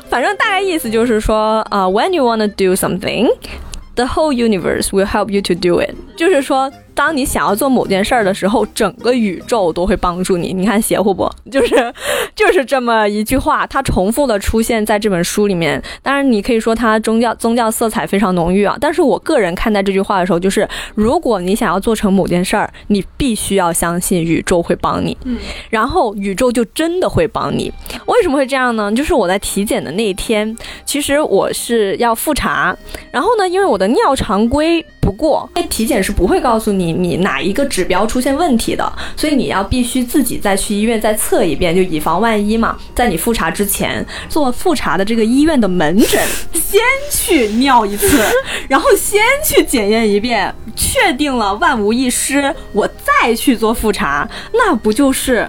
[0.10, 5.82] 反正大概意思就是说，呃、w h e n you wanna do something。The whole universe will help you to do
[5.82, 10.53] it，就是说， 当你想要做某件事儿的时候，整个宇宙都会帮助你。
[10.53, 11.31] 你看邪乎不？
[11.51, 11.93] 就是
[12.35, 15.83] 就是这么一句话，它重复的出现在这本书里面。
[16.03, 18.77] 当然，你可以说它宗教宗教色彩非常浓郁啊。
[18.81, 25.37] 但是我个人看待这句话的时候，就是如果你想要做成某件事儿，你必须要相信宇宙会帮你，嗯，
[25.71, 27.73] 然后宇宙就真的会帮你。
[28.07, 28.93] 为什么会这样呢？
[28.93, 32.77] 就是我在体检的那一天，其实我是要复查，
[33.11, 42.77] 然后呢，因为我的尿常规不过，体检是不会告诉你你哪一个指标出现问题的，所以你要必须自己再去医院再测一遍，就以防万一嘛。
[42.95, 48.25] 在你复查之前，做复查的这个医院的门诊，先去尿一次，
[48.67, 55.47] 然后先去检验一遍，确定了万无一失，我再去做复查，那不就是？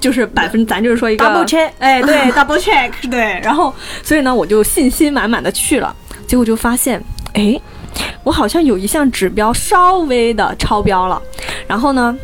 [0.00, 3.20] 就是百分，咱就是说一个 Double check 哎，对， double check，对。
[3.44, 5.94] 然后，所以呢，我就信心满满的去了，
[6.26, 7.00] 结果就发现，
[7.34, 7.56] 哎，
[8.22, 11.20] 我好像有一项指标稍微的超标了。
[11.66, 12.16] 然后呢，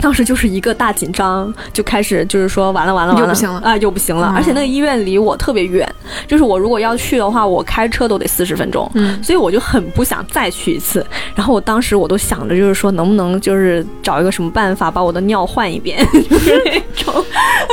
[0.00, 3.60] 当时就是一个大紧张，就开始就是说完了完了完了，又不行了。
[3.60, 4.28] 啊、又不行了。
[4.32, 4.36] 嗯。
[4.36, 5.88] 而且那个医院离我特别远，
[6.26, 9.22] 就是我如果要去的话，我开车都得四十分钟，嗯。
[9.22, 11.04] 所以我就很不想再去一次。
[11.34, 17.24] 然后我当时我都想着，就是说能不能就是找一个什么办法把我的尿换一遍， 就是那种，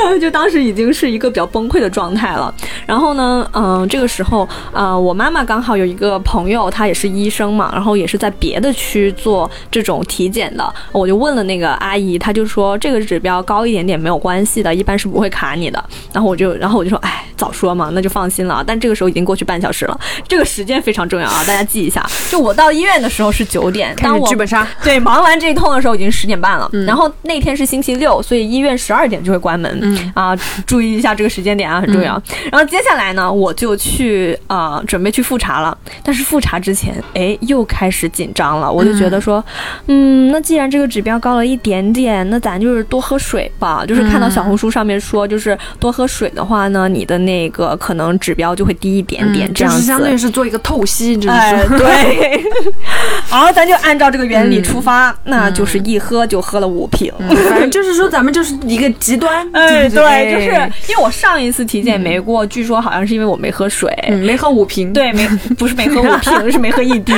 [0.04, 2.52] 呃就当时已经是一个比较崩溃的状态了。
[2.86, 15.82] 然后呢，嗯、这个时候，呃，我妈妈刚好有一个朋友，她也是医生嘛，然后也是在别的区做这种体检的，我就问了那个阿姨，她就说这个指标高一点点没有关系的，一般是不会卡你的。
[16.12, 18.62] 然后我就，然后我就说，哎，早说嘛，那就放心了。
[18.66, 22.04] 但这个时候已经过去半小时了，这个时间非常重要啊，大家记一下。
[22.30, 29.78] 就我到医院的时候是九点，开当我始剧本杀，对，忙完这一通的时候已经十点半了，然后那天是星期六，所以医院十二点就会关门。
[29.82, 32.20] 嗯啊，注意一下这个时间点啊，很重要。
[32.50, 35.76] 然后接下来呢，我就去啊、准备去复查了。
[36.02, 38.70] 但是复查之前，哎，又开始紧张了。
[38.70, 39.44] 我就觉得说，
[39.86, 43.84] 嗯那既然这个指标高了一点点，那咱就是多喝水吧。
[43.86, 49.76] 就是看到小红书上面说，就是多喝水的话呢，你的那个可能指标就会低一点点，这样子。
[49.76, 52.42] 嗯就是相当于是做一个透析，就是对，
[53.28, 57.12] 好，咱就按照这个原理出发，那就是一喝就喝了五瓶。
[57.48, 60.46] 反正就是说咱们就是一个极端， 哎，对，就是
[60.88, 63.92] 因为我上一次体检没过，据说好像是因为我没喝水。
[64.08, 65.26] 嗯，没喝五瓶，对，没
[65.58, 67.12] 不是没喝五瓶，是没喝一滴。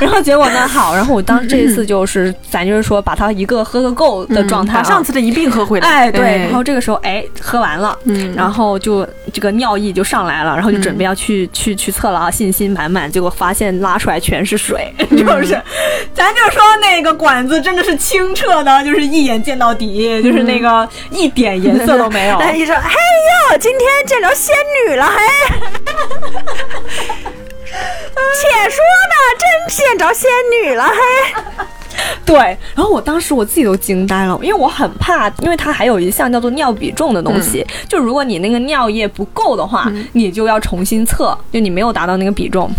[0.00, 4.82] 然后结果呢，好，然后我当这一次就是，咱就是说把它一个喝个够的状态、啊。
[4.82, 8.34] 把上次的一并喝回来，哎，对，然后这个时候，哎，喝完了，嗯。
[8.34, 15.60] 然后就这个尿意就上来了，然后就准备要去、去去测了啊，信心满满，结果发现拉出来全是水， 就是，
[16.14, 22.38] 咱就说那个管子真的是清澈的，就是一眼见到底，就是那个一点颜色都没有。
[22.38, 22.90] 那医生，嘿
[23.52, 24.54] 呦，今天见着仙
[24.86, 25.18] 女了，嘿。
[27.70, 28.78] 且说
[29.10, 30.28] 呢，真见着仙
[30.62, 30.92] 女了，嘿。
[32.24, 32.36] 对，
[32.74, 42.70] 然后我当时我自己都惊呆了，因为我很怕，因为它还有一项叫做尿比重的东西，就如果你那个尿液不够的话，你就要重新测，就你没有达到那个比重。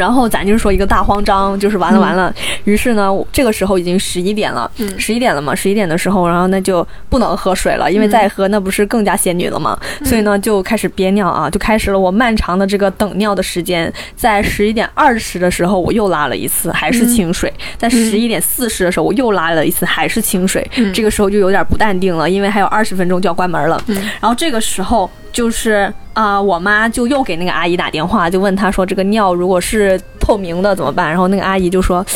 [0.00, 2.34] 然后咱就是说一个大慌张，就是完了完了。
[2.64, 9.78] 于是呢，这个时候已经十一点了，十一、点了嘛，十一点的时候，然后那就不能喝水了，因为再喝那不是更加仙女了吗？
[10.02, 13.92] 所以呢，就开始憋尿啊，就开始了我漫长的这个等尿的时间。
[14.16, 20.66] 在十一点二十的时候，我又拉了一次，还是清水；在十一点四十的时候，我又拉了一次，还是清水。
[20.94, 23.82] 这个时候就有点不淡定了，因为还有二十分钟就要关门了。
[24.20, 29.98] 然后这个时候就是啊、我妈就又给那个阿姨打电话，就问她说这个尿如果是
[30.30, 31.08] 透明的怎么办？
[31.08, 32.06] 然后那个阿姨就说，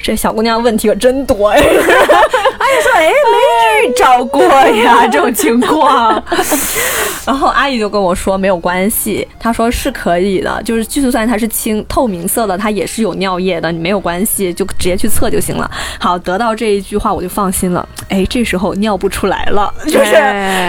[0.00, 1.58] 这小姑娘问题可真多 哎。
[1.58, 1.62] 阿
[2.70, 5.08] 姨，说哎，没遇着过呀。
[5.08, 6.22] 这种情况。
[7.26, 15.68] 然后阿姨就跟我说没有关系，她说是可以的，就是就算它是清透明色的，它也是有尿液的，你没有关系，就直接去测就行了。
[15.98, 17.86] 好，得到这一句话我就放心了。
[18.08, 20.14] 哎，这时候尿不出来了，就是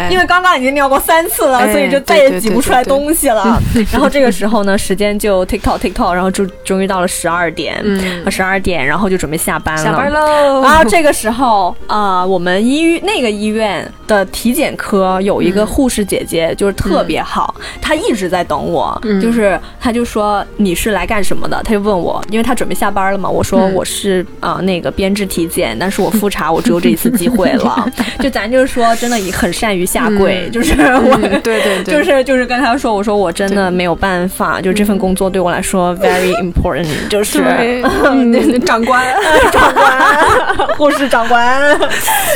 [0.09, 3.61] 因为刚刚已经尿过三次了，所以就再也挤不出来东西了。
[3.91, 7.83] 然后这个时候呢，时间就 tick tock tick tock，然后就终于到了十二点，
[8.29, 9.83] 十二点，然后就准备下班了。
[9.83, 10.61] 下班喽。
[10.61, 21.61] 然后这个时候啊，我们医那个医院的体检科有一个护士姐姐，就是特别好，她一直在等我，就是她就说你是来干什么的？
[21.63, 23.29] 她就问我，因为她准备下班了嘛。
[23.29, 27.85] 我说我是啊那个编制体检，但是我复查我只有这一次机会了。
[28.19, 36.74] 就咱就是说真的也很善于下跪， 就是我对对对，就是就是跟她说，我说我真的没有办法，就这份工作对我来说 very important，
[37.09, 37.39] 就是
[38.65, 39.05] 长官
[39.51, 41.61] 长官 护士长官。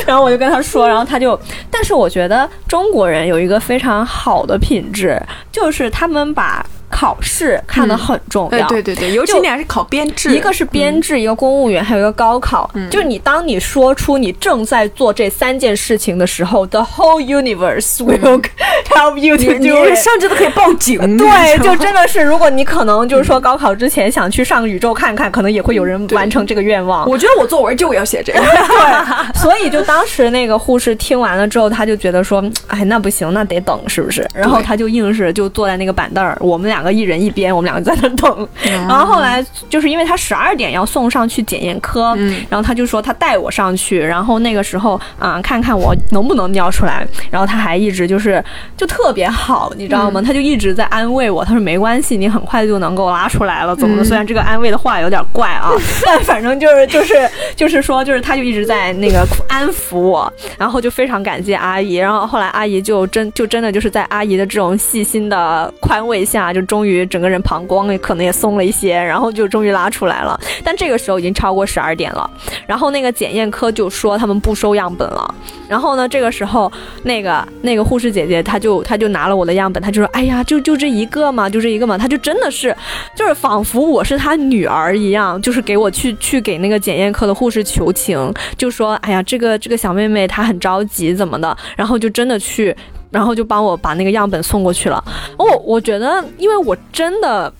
[0.06, 1.39] 然后我就跟他说，然后他就，
[1.71, 5.21] 但是我觉得中国人有一个非常好的品质，
[5.52, 6.65] 就是他们把。
[6.99, 12.69] 考试看得很重要，对对对，尤其你还是考编制，一个是编制，一个公务员，还有一个高考。
[12.91, 18.43] 就是你当你说出你正在做这三件事情的时候，the whole universe will
[18.91, 21.17] help you to do it，甚至都可以报警。
[21.17, 27.09] 对，就真的是，如果你可能就是说高考之前想去上宇宙看看，可能也会有人完成这个愿望。
[27.09, 29.39] 我觉得我作文就要写这个， 对。
[29.39, 34.27] 所以就当时那个护士听完了之后，他就觉得说，哎，那不行，那得等，是不是？
[34.33, 36.88] 然后他就硬是就坐在那个板凳儿，我们两个。
[36.91, 38.47] 一人一边，我们两个在那等。
[38.63, 42.15] 然后后来就是因为他十二点要送上去检验科，
[42.49, 47.06] 然后他就说他带我上去，然后那个时候啊，看看我能不能尿出来。
[47.30, 48.43] 然后他还一直就是
[48.75, 50.21] 就特别好，你知道吗？
[50.21, 54.04] 他就一直在安慰我，他说没关系，你很快就能够拉出来了，怎么的？
[54.04, 55.71] 虽然这个安慰的话有点怪啊，
[56.06, 61.95] 但反正就是就是就是说，就是他就一直在那个安抚我，然后就非常感谢阿姨。
[61.95, 70.39] 然后后来阿姨就真就真的就是在阿姨的这种细心的宽慰下，就终终于整个人膀胱也可能也松了一些，然后就终于拉出来了。
[70.63, 72.30] 但这个时候已经超过十二点了，
[72.65, 75.36] 然后那个检验科就说他们不收样本了。
[75.68, 76.72] 然后呢，这个时候
[77.04, 82.74] 那个那个护士姐姐她就她就拿了我的样本，她就说：“哎呀，就就这一个嘛，就这一个嘛。”她就真的是
[83.13, 92.74] 就是仿佛我是她女儿一样，就是给我去去给那个检验科的护士求情，就说：“哎呀，这个这个小妹妹她很着急怎么的。”然后就真的去。
[93.12, 95.04] 然后就帮我把那个样本送过去了。
[95.38, 97.52] 哦我觉得，因为我真的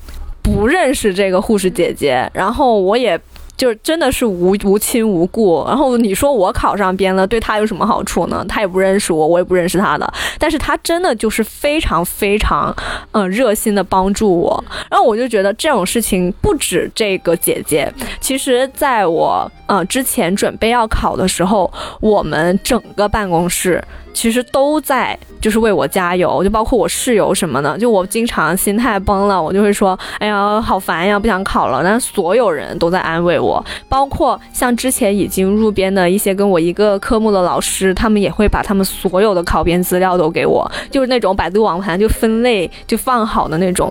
[0.42, 3.20] 不认识这个护士姐姐，然后我也。
[3.60, 8.46] 就是真的是无无亲无故，然后你说我考上编了，对他有什么好处呢？
[8.48, 12.74] 他也不认识我，我也不认识他的，但是他真的就是非常非常，
[13.12, 14.64] 嗯，热心的帮助我。
[14.90, 23.84] 然后我就觉得这种事情不止这个姐姐，其实在我嗯之前准备要考的时候，我们整个办公室
[24.20, 27.78] 其实都在就是为我加油，就包括我室友什么的。
[27.78, 31.82] 就我经常心态崩了，我就会说，哎呀，好烦呀，不想考了。
[31.82, 33.64] 但所有人都在安慰我。
[33.88, 43.90] 包括像之前已经入编的一些跟我一个科目的老师，他们也会把他们所有的考编资料都给我，就是那种百度网盘就分类就放好的那种。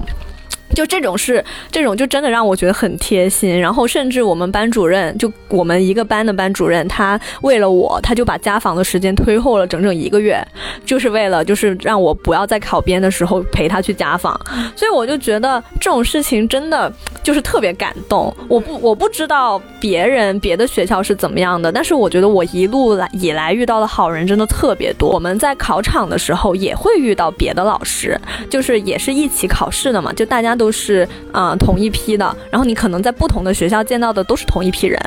[0.79, 3.61] 就这种是这种，就真的让我觉得很贴心。
[3.61, 10.41] 然后甚至我们班主任，就我们一个班的班主任，他为了我，他就把家访的时间推后了整整一个月，
[10.85, 14.41] 就是为了就是让我不要在考编的时候陪他去家访。
[14.77, 16.93] 所以我就觉得这种事情真的
[17.25, 18.33] 就是特别感动。
[18.49, 25.11] 我不我不知道别人别的学校是怎么样的，但是我觉得我一路来以来遇到的好人真的特别多。
[25.11, 28.17] 我们在考场的时候也会遇到别的老师，
[28.49, 30.55] 就是也是一起考试的嘛，就大家。
[30.59, 35.00] 都就是啊同一批的，然后你可能在不同的学校见到的都是同一批人，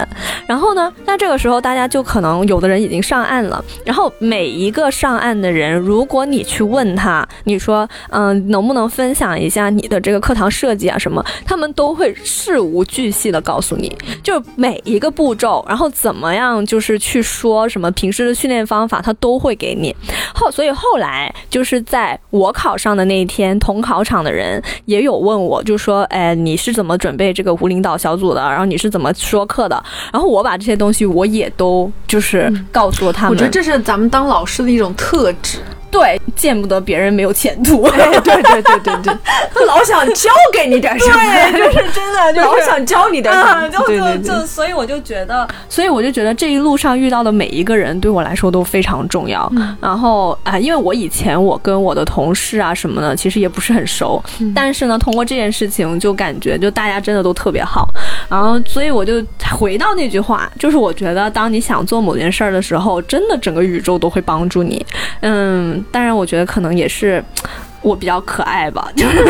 [0.48, 19.96] 然后呢，那这个时候大家就可能有的人已经上岸了，然后每一个上岸的人，如果你去问他，你说嗯能不能分享一下你的这个课堂设计啊什么，他们都会事无巨细的告诉你，就每一个步骤，然后怎么样就是去说什么平时的训练方法，他都会给你。
[20.34, 25.40] 后所以后来就是在我考上的那一天，同考场的人也有问。
[25.42, 28.42] 我就说，哎，你是怎么准备这个无领导小组的？
[28.42, 29.84] 然后你是怎么说课的？
[30.14, 33.32] 然后我把这些东西我也都就是告诉他们。
[33.32, 35.58] 我觉得这是咱们当老师的一种特质。
[35.92, 37.84] 对，见不得别人没有前途。
[37.84, 39.14] 哎，对对对对对，
[39.54, 43.82] 他 老想教给你点什么，对，就是真的， 就是老想教你点什么，就。
[43.92, 49.52] 就就，所以我就觉得，所以我就觉得这一路上遇到的每一个人对我来说都非常重要。
[49.82, 54.24] 然后啊、因为我以前我跟我的同事啊什么的，其实也不是很熟，
[54.56, 57.90] 但是呢，通过这件事情就感觉就大家真的都特别好。
[58.30, 59.22] 然后，所以我就
[59.58, 64.86] 回到那句话，就是我觉得当你想做某件事儿的时候，真的整个宇宙都会帮助你。
[65.22, 67.24] 嗯，当然，我觉得可能也是
[67.82, 69.26] 我比较可爱吧，就是。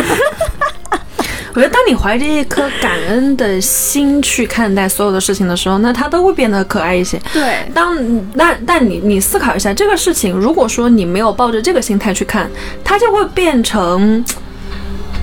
[1.54, 7.20] 我觉得，当你怀着一颗感恩的心去看待所有的事情的时候，那它都会变得可爱一些。
[7.34, 7.97] 对，当
[8.36, 12.49] 那但你你思考一下，这个事情，如果说你没有抱着这个心态去看，
[12.86, 14.24] 它就会变成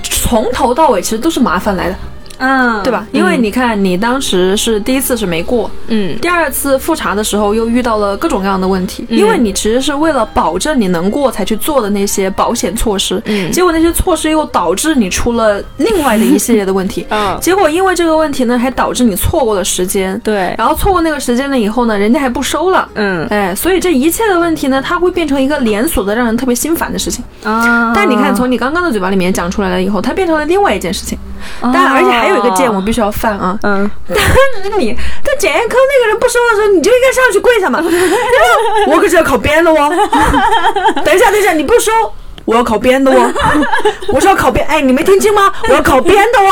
[0.03, 1.95] 从头到尾其实都是麻烦来的，
[2.39, 3.05] 嗯，对吧？
[3.11, 13.51] 因为你看，你当时是第一次是没过，嗯，第二次复查的时候又遇到了各种各样的问题，因为你其实是为了保证你能过才去做的那些保险措施，嗯。
[13.51, 17.37] 结果那些措施又导致你出了另外的一系列的问题，嗯。
[17.41, 22.87] 结果因为这个问题呢，还导致你错过了时间，对，然后错过那个时间了以后呢，人家还不收了。
[22.95, 23.27] 嗯。
[23.29, 27.23] 哎，所以这一切的问题呢，它会变成一个连锁的，让人特别心烦的事情。
[27.43, 27.91] 啊。
[27.93, 31.17] 但你看，从你刚刚的嘴巴里面讲出来了以后，它变成了另外一件事情。
[31.61, 33.57] 哦但而且还有一个键，我必须要犯啊。
[33.63, 34.17] 嗯，但
[34.71, 37.81] 是你在检验科那个人不收的时候，你就应该上去跪下嘛。
[38.87, 39.89] 我可是要考编的哦。
[41.03, 41.91] 等一下，等一下，你不收，
[42.45, 43.33] 我要考编的哦。
[44.13, 45.51] 我是要考编，哎，你没听清吗？
[45.67, 46.51] 我要考编的哦。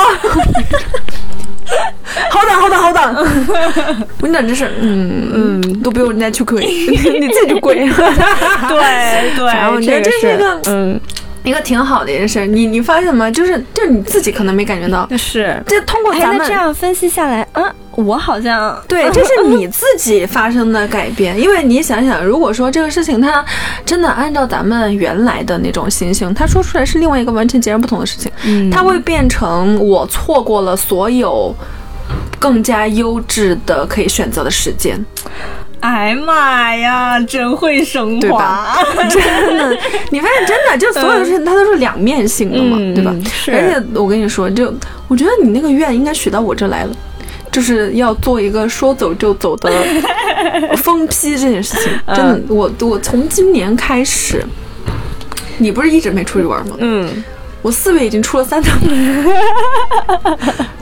[2.29, 3.15] 好等，好等，好等。
[4.21, 5.29] 我跟你讲，真是，嗯
[5.61, 6.95] 嗯，都不用人家去跪，你
[7.27, 7.75] 自己就跪。
[7.75, 10.97] 对对，然后我觉得这是一个嗯，
[11.47, 12.45] 一个挺好的一件事。
[12.45, 13.31] 你你发现吗？
[13.31, 15.61] 就是就是你自己可能没感觉到，是。
[15.65, 21.39] 这通过哎，咱们那这样分析下来，嗯，我好像对， 这是你自己发生的改变。
[21.39, 23.43] 因为你想想，如果说这个事情它
[23.85, 31.55] 真的按照咱们原来的那种心性，它说出来是另外一个完全截然不同的事情，嗯它会变成我错过了所有
[32.39, 35.03] 更加优质的可以选择的时间。
[35.87, 38.77] 哎妈呀，真会升对华，
[39.09, 39.77] 真的，
[40.11, 43.15] 你发现真的，就所有的事情它都是两面性的嘛，嗯对吧？
[43.47, 44.73] 而且我跟你说，就
[45.07, 46.95] 我觉得你那个愿应该许到我这来了。
[47.49, 49.71] 就是要做一个说走就走的
[50.77, 54.45] 疯批这件事情，真的，我我从今年开始，
[55.57, 56.75] 你不是一直没出去玩吗？
[56.77, 57.23] 嗯，
[57.61, 58.79] 我四月已经出了三趟，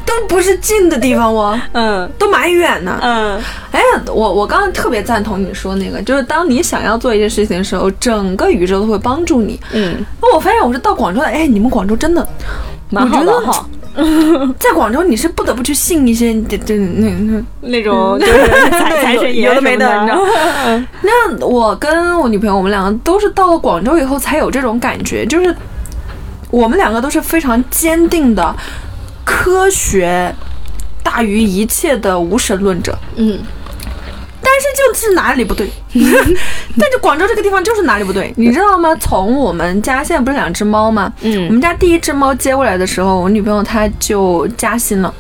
[0.06, 3.00] 都不是近的地方哦，嗯都蛮远呢。
[3.02, 9.60] 嗯哎呀，我我刚刚特别赞同你说那个，就是当你想要做一件事情的时候，整个宇宙都会帮助你。
[9.74, 12.26] 嗯，那我发现我是到广州的，哎，你们广州真的
[12.90, 13.68] 蛮好的哈，
[14.60, 20.22] 在广州你是不得不去信一些这这那那那种就是 财财神爷有的没的，什么你知道。
[21.02, 25.54] 那我跟我女朋友，我们两个都是到了广州以后才有这种感觉，就是
[26.52, 28.56] 我们两个都是非常坚定的
[29.24, 30.34] 科学
[31.04, 32.98] 大于一切的无神论者。
[33.16, 33.40] 嗯，
[34.42, 35.70] 但是就是哪里不对，
[36.80, 38.96] 但是广州这个地方就是哪里不对，你知道吗？
[38.98, 41.12] 从我们家现在不是两只猫吗？
[41.22, 45.14] 嗯我们家第一只猫接过来的时候，我女朋友她就加薪了，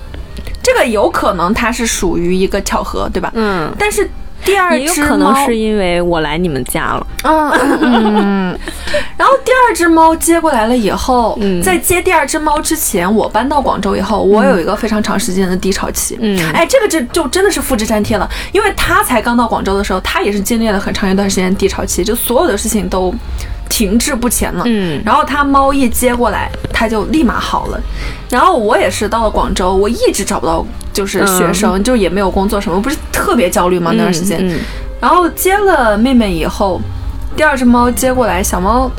[0.61, 3.31] 这个有可能它是属于一个巧合，对吧？
[3.33, 4.09] 嗯，但是
[4.45, 8.57] 第二也有只猫可能是因为我来你们家了，嗯
[9.17, 11.61] 然后第二只猫接过来了以后，嗯。
[11.61, 16.17] 在接第二只猫之前，我搬到广州以后，我有一个非常长时间的低潮期。
[16.21, 16.39] 嗯。
[16.53, 23.13] 哎，这个就就真的是复制粘贴了，因为他才刚到广州的时候，他也是经历了很长一段时间低潮期，就所有的事情都
[23.69, 24.63] 停滞不前了。
[24.65, 27.79] 嗯然后他猫一接过来，他就立马好了。
[28.29, 33.91] 然后我也是到了广州，我一直找不到就是学生，就也没有工作什么，不是特别焦虑吗？
[33.93, 34.59] 那段时间，嗯
[35.01, 36.81] 然后接了妹妹以后，
[37.35, 38.89] 第二只猫接过来，小猫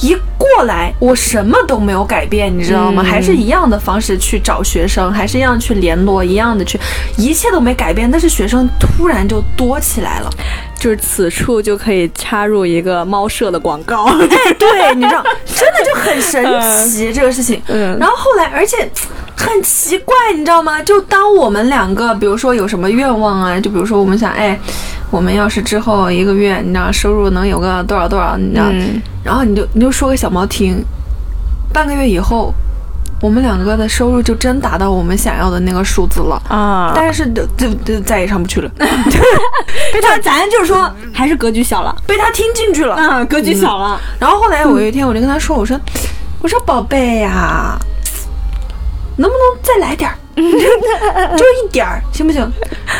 [0.00, 3.02] 一过来，我什么都没有改变，你知道吗？
[3.02, 6.80] 嗯还是一样的方式去找学生，还是一样去联络，一样的去，
[7.16, 8.10] 一切都没改变。
[8.10, 10.30] 但是学生突然就多起来了，
[10.82, 14.04] 就是此处就可以插入一个猫舍的广告。
[14.06, 14.26] 哎，
[14.58, 16.44] 对，你知道， 真的就很神
[16.90, 17.62] 奇、这个事情。
[17.68, 18.76] 嗯然后后来，而且
[19.36, 20.82] 很奇怪，你知道吗？
[20.82, 24.58] 就当我们两个，比如说有什么愿望啊，就比如说我们想，哎，
[25.08, 30.84] 我们要是之后一个月，你知道收入能有个多少多少，你知道，嗯然后你就你就说给小猫听，
[31.72, 32.52] 半个月以后，
[33.22, 36.42] 我们两个的收入就真达到我们想要的那个数字了。
[36.48, 42.96] 啊，但是就就就再也上不去了， 被他咱就是说还是格局小了，被他听进去了。
[42.96, 45.80] 啊，格局小了，然后后来我有一天我就跟他说，我说
[46.42, 47.78] 我说宝贝呀、
[49.16, 50.16] 能不能再来点儿？
[50.34, 52.44] 就一点儿，行不行？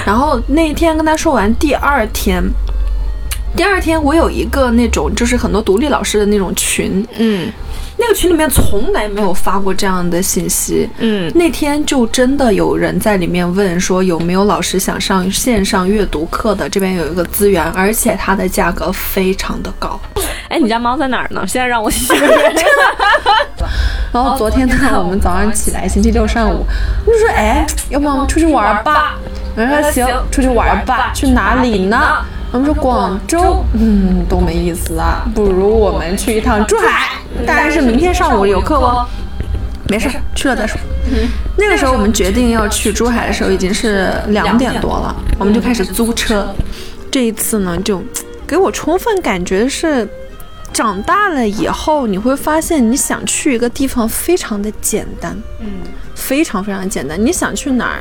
[0.07, 2.41] 然后那一天跟他说完，第二天
[3.57, 7.53] 第二天我有一个那种就是很多独立老师的那种群，嗯
[8.03, 10.90] 那个群里面从来没有发过这样的信息。
[10.98, 20.00] 嗯，那天就真的有人在里面问说有没有老师想上线上阅读课的，这边有一个资源，而且它的价格非常的高。
[20.48, 21.46] 哎，你家猫在哪儿呢？
[21.46, 22.12] 现在让我去。
[24.12, 26.66] 然后昨天呢，我们早上起来，星期六上午，
[27.07, 29.14] 我就说，哎，要不然我们出去玩吧？
[29.55, 32.18] 我说行，出去玩吧，去哪里呢？
[32.53, 39.07] 我们说广州，嗯，多没意思啊，不如我们去一趟珠海，当然是明天上午有课哦。
[39.88, 40.78] 没事，去了再说。
[41.57, 46.55] 那个时候我们决定要去珠海的时候已经是两点多了，我们就开始租车。
[47.11, 48.03] 这一次呢，就
[48.46, 50.07] 给我充分感觉是，
[50.74, 55.68] 长大了以后你会发现，你想去一个地方非常的简单，嗯
[56.14, 57.18] 非常非常简单。
[57.22, 58.00] 你想去哪儿，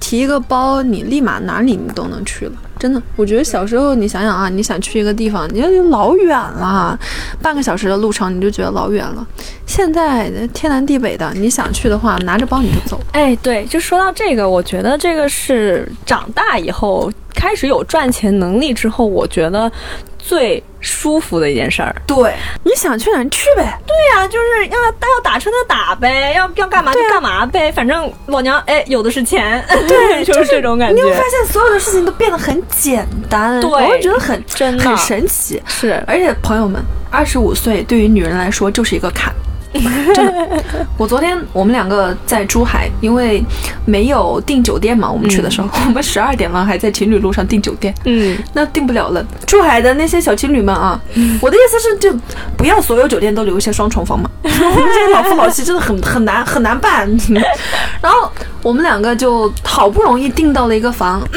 [0.00, 2.52] 提一个包，你立马哪里你都能去了。
[2.84, 6.98] 真的，我觉得小时候你想想啊，你想去一个地方，你就老远了，
[7.40, 9.26] 半个小时的路程你就觉得老远了。
[9.64, 13.00] 现在天南地北的，你想去的话，拿着包你就走。
[13.12, 17.10] 哎，对，就说到这个，我觉得这个是长大以后
[17.44, 19.70] 开始有赚钱能力之后，我觉得
[20.18, 21.94] 最舒服的一件事儿。
[22.06, 23.78] 对，你想去哪儿你去呗。
[23.86, 31.02] 对呀、就是要要打车就打呗，要要干嘛就干嘛呗，反正老娘哎有的是钱，对， 就是这种感觉你。
[31.02, 35.62] 会发现所有的事情都变得很简单，对我会觉得很真的很神奇。
[35.66, 39.30] 是，而且朋友们，二十五岁对于女人来说就是一个坎。
[40.14, 40.60] 真的，
[40.96, 43.44] 我昨天我们两个在珠海，因为
[43.84, 49.24] 没有订酒店嘛，我们去的时候，我们十二点了还在情侣路上订酒店，嗯，那订不了了。
[49.46, 51.00] 珠海的那些小情侣们啊，
[51.40, 52.16] 我的意思是，就
[52.56, 54.30] 不要所有酒店都留一些双床房嘛。
[54.44, 57.08] 我们这些老夫老妻真的很很难很难办。
[58.00, 58.30] 然后
[58.62, 61.22] 我们两个就好不容易订到了一个房。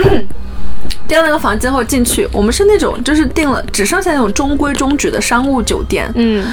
[1.07, 6.11] 订了那个房间后进去，我们是那种就是订了只剩下那种中规中矩的商务酒店。
[6.15, 6.45] 嗯，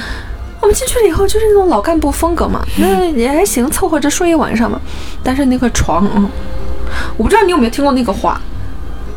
[0.61, 4.79] 我们进去了以后就是那种老干部风格嘛，那也还行，凑合着睡一晚上嘛。
[5.23, 6.27] 但是那个床，嗯，
[7.17, 8.39] 我不知道你有没有听过那个话，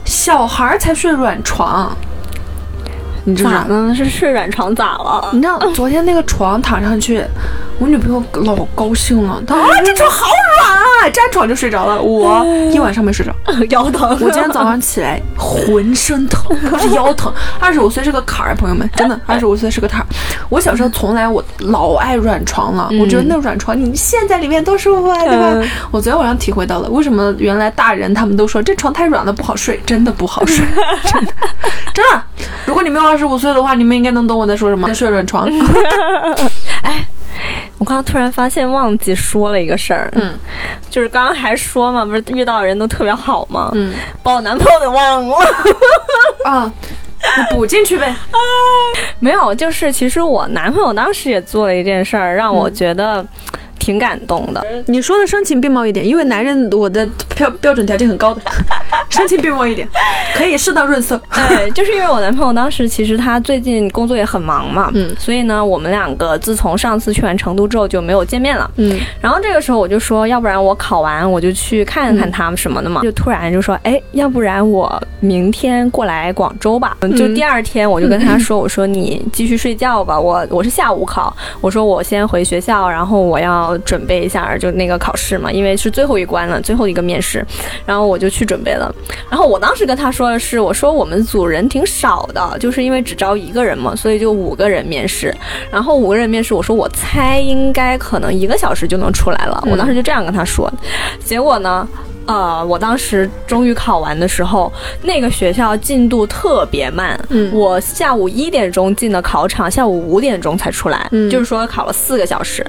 [0.05, 1.97] 小孩儿才睡软床，
[3.24, 3.64] 你咋？
[3.64, 3.95] 了？
[3.95, 5.30] 是睡软床咋了？
[5.32, 7.24] 你知道昨天那个床躺上去，
[7.80, 10.26] 我女朋友老高兴了，她说啊这床好
[10.58, 13.32] 软啊，沾床就睡着了，我一晚上没睡着。
[13.70, 14.10] 腰疼。
[14.20, 17.32] 我今天早上起来浑身疼，不 是腰疼。
[17.60, 20.06] 二十五岁是个坎儿，朋友们，真的，二十五岁是个坎儿。
[20.48, 25.52] 我小时候从来我老爱软床了，我觉得那软床你陷在里面多舒服啊，对吧？
[25.54, 30.64] 嗯我昨天晚上体会到了，为什么原来大人他们都说这床太软了不好睡，真的不好睡，
[31.04, 31.32] 真的
[31.94, 32.22] 真的。
[32.66, 34.92] 如果你没有二十五岁的话，你们应该能懂我在说什么。
[34.92, 35.48] 睡软床，
[37.78, 40.36] 我刚刚突然发现忘记说了一个事儿，嗯，
[40.90, 43.70] 就是刚刚还说嘛，不是遇到的人都特别好吗？
[43.74, 45.36] 嗯把我男朋友给忘了。
[46.44, 46.72] 啊，
[47.36, 48.14] 你补进去呗。
[49.20, 53.24] 没有，就是其实我男朋友当时也做了一件事儿，让我觉得
[53.89, 54.62] 挺感动的。
[54.84, 58.43] 你说的声情并茂一点，因为男人我的标标准条件很高的，
[59.09, 59.89] 声情并茂一点，
[60.36, 61.18] 可以适当润色。
[61.49, 68.70] 对，就是因为我男朋友当时其实他最近工作也很忙嘛，嗯所以呢，我们两个自从上次去完成都之后就没有见面了。
[68.76, 76.95] 嗯然后这个时候我就说，要不然我考完我就去看看他们什么的嘛，就突然就说，哎，要不然我明天过来广州吧。
[77.16, 87.44] 就第二天我就跟他说，我说你继续睡觉吧，我我是下午考，我说我先回学校，然后我要准备一下就那个考试嘛，因为是最后一关了，最后一个面试，
[87.86, 88.94] 然后我就去准备了。
[89.30, 95.34] 然后我当时跟他说的是，我说我们组人挺少的，就是因为只招一个人嘛，所以就五个人面试。
[95.70, 100.72] 然后五个人面试，我说我猜应该可能一个小时就能出来了，我当时就这样跟他说。
[101.24, 101.86] 结果呢？
[102.26, 104.70] 呃，我当时终于考完的时候，
[105.02, 107.18] 那个学校进度特别慢。
[107.30, 112.62] 嗯我下午一点钟进的考场，下午五点钟才出来，嗯就是说考了四个小时。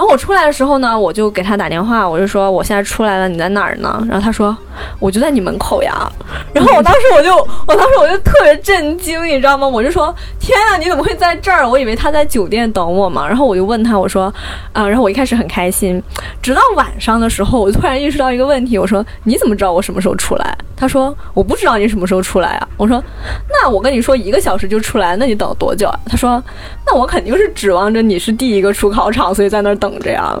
[0.00, 4.02] 然后我出来的时候呢，我就给他打电话，我就说我现在出来了，你在哪儿呢？
[4.08, 4.56] 然后他说
[4.98, 6.10] 我就在你门口呀。
[6.54, 7.36] 然后我当时我就，
[7.66, 9.68] 我当时我就特别震惊，你知道吗？
[9.68, 11.68] 我就说天啊，你怎么会在这儿？
[11.68, 13.28] 我以为他在酒店等我嘛。
[13.28, 14.32] 然后我就问他，我说
[14.72, 16.02] 啊、然后我一开始很开心，
[16.40, 20.56] 直到晚上的时候，我突然意识到一个问题，我说你怎么知道我什么时候出来？
[20.74, 22.66] 他说我不知道你什么时候出来啊。
[22.78, 23.04] 我说
[23.50, 26.00] 那我跟你说一个小时就出来，那你等多久啊？
[26.06, 26.42] 他说
[26.86, 30.38] 那我肯定是指望着你是第一个出考场，所以在那儿等着呀。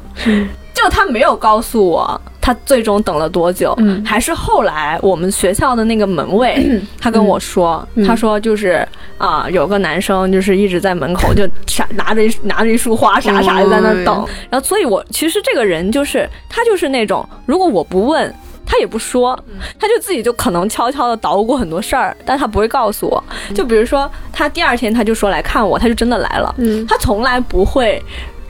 [0.72, 8.86] 就他没有告诉我他最终等了多久，嗯还是后来我们学校的那个门卫，他跟我说，他说就是
[9.18, 18.32] 啊、有个男生就是一直在门口就傻拿着一拿着一束花傻傻的在那儿等，然后所以我其实这个人就是他就是那种如果我不问。
[18.72, 19.36] 他也不说，
[19.80, 23.20] 他就自己就可能悄悄的捣鼓很多事儿，但他不会告诉我。
[23.52, 26.54] 就比如说，他第二天他就说来看我，他就真的来了。
[26.58, 28.00] 嗯他从来不会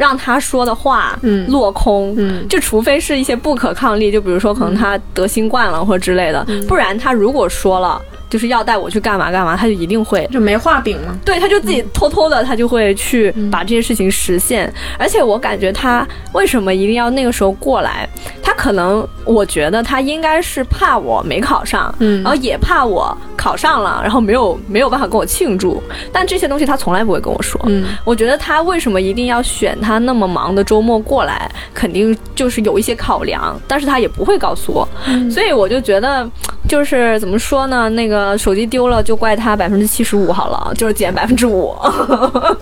[0.00, 1.46] 让他说的话嗯。
[1.48, 2.14] 落空。
[2.16, 2.48] 嗯。
[2.48, 10.26] 就除非是一些不可抗力，就比如说可能他得新冠了或者之类的，不然他如果说了就是要带我去干嘛干嘛，他就一定会。
[10.30, 11.14] 就没画饼嘛。
[11.24, 14.72] 对，他就自己偷偷的，他就会去把这些事情实现。
[14.98, 18.08] 而且我感觉他为什么一定要那个时候过来？
[18.42, 25.82] 他可能，我觉得他应该是怕我没考上，嗯然后也怕我考上了，然后没有没有办法跟我庆祝。
[26.12, 27.60] 但这些东西他从来不会跟我说。
[27.66, 34.88] 嗯我觉得他为什么一定要选他那么忙的周末过来，肯定就是有一些考量，但是他也不会告诉我。
[35.30, 36.28] 所以我就觉得，
[36.68, 37.88] 就是怎么说呢？
[37.90, 41.74] 那个手机丢了就怪他百分之七十五好了，就是减百分之五。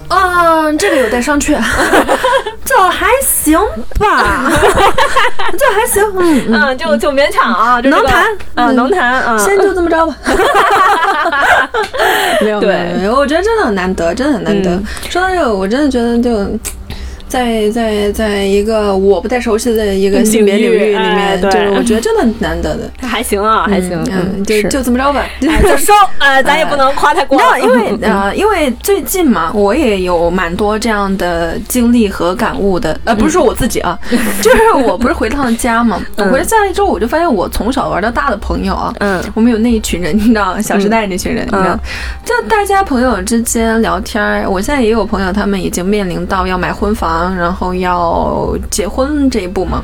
[0.08, 1.58] 嗯， 这个有待商榷，
[2.64, 3.58] 这还行
[3.98, 4.50] 吧，
[5.58, 9.38] 这还行，嗯嗯，嗯，就就勉强啊，就能谈啊，嗯能谈啊。
[9.38, 10.14] 先就这么着吧。
[12.40, 14.70] 没有，对没有没有，我觉得真的很难得，真的很难得。
[14.70, 16.58] 嗯说到这个，我真的觉得就。
[17.28, 25.24] 在在在一个我不太熟悉的一个性别领域里哎面，就是我觉得真的难得的， 还行啊，还行，嗯，就就这么着吧。
[25.48, 32.98] 哎就收，呃，咱也不能夸太过了，你知道，因为 呃，因为最近嘛，我也有蛮多这样的经历和感悟的。
[33.04, 33.98] 呃，不是说我自己啊，
[34.42, 41.80] 就是我不是回趟家嘛，我回了家了之后，我就发现我从小玩到大的朋友啊，嗯我们有那一群人，你知道，《小时代》那群人，你知道嗯，
[42.24, 44.48] 就大家朋友之间聊天儿。
[44.48, 49.82] 我现在也有朋友，他们已经面临到要买婚房，然后要结婚这一步嘛。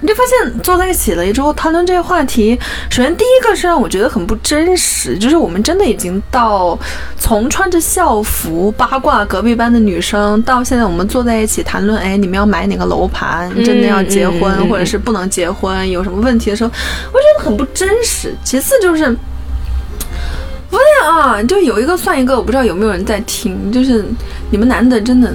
[0.00, 2.58] 你就发现坐在一起了之后谈论这个话题，
[2.90, 6.78] 首先第一个是让我觉得很不真实，就是我们真的已经到
[7.16, 16.70] 从穿着校服八卦隔壁班的女生，到现在我们坐在一起谈论，哎，你们要买哪个楼盘，真的要结婚、或者是不能结婚，有什么问题的时候，
[17.10, 18.34] 我觉得很不真实。
[18.44, 19.16] 其次就是。
[20.70, 24.04] 发现啊，就有一个算一个，我不知道有没有人在听，就是
[24.50, 25.32] 你们男的真的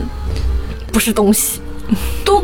[0.92, 1.62] 不是东西。
[2.24, 2.44] 多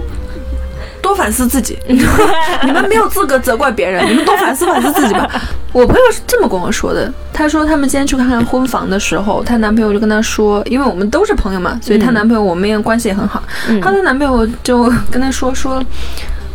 [1.01, 5.29] 多反思自己， 你们没有资格责怪别人，你们多反思反思自己吧。
[5.71, 15.83] 我朋友是这么跟我说的，她说他们今天去看看婚房的时候，她男朋友就跟她说，因为我们都是朋友嘛，所以她男朋友我们也关系也很好，嗯她的男朋友就跟她说说，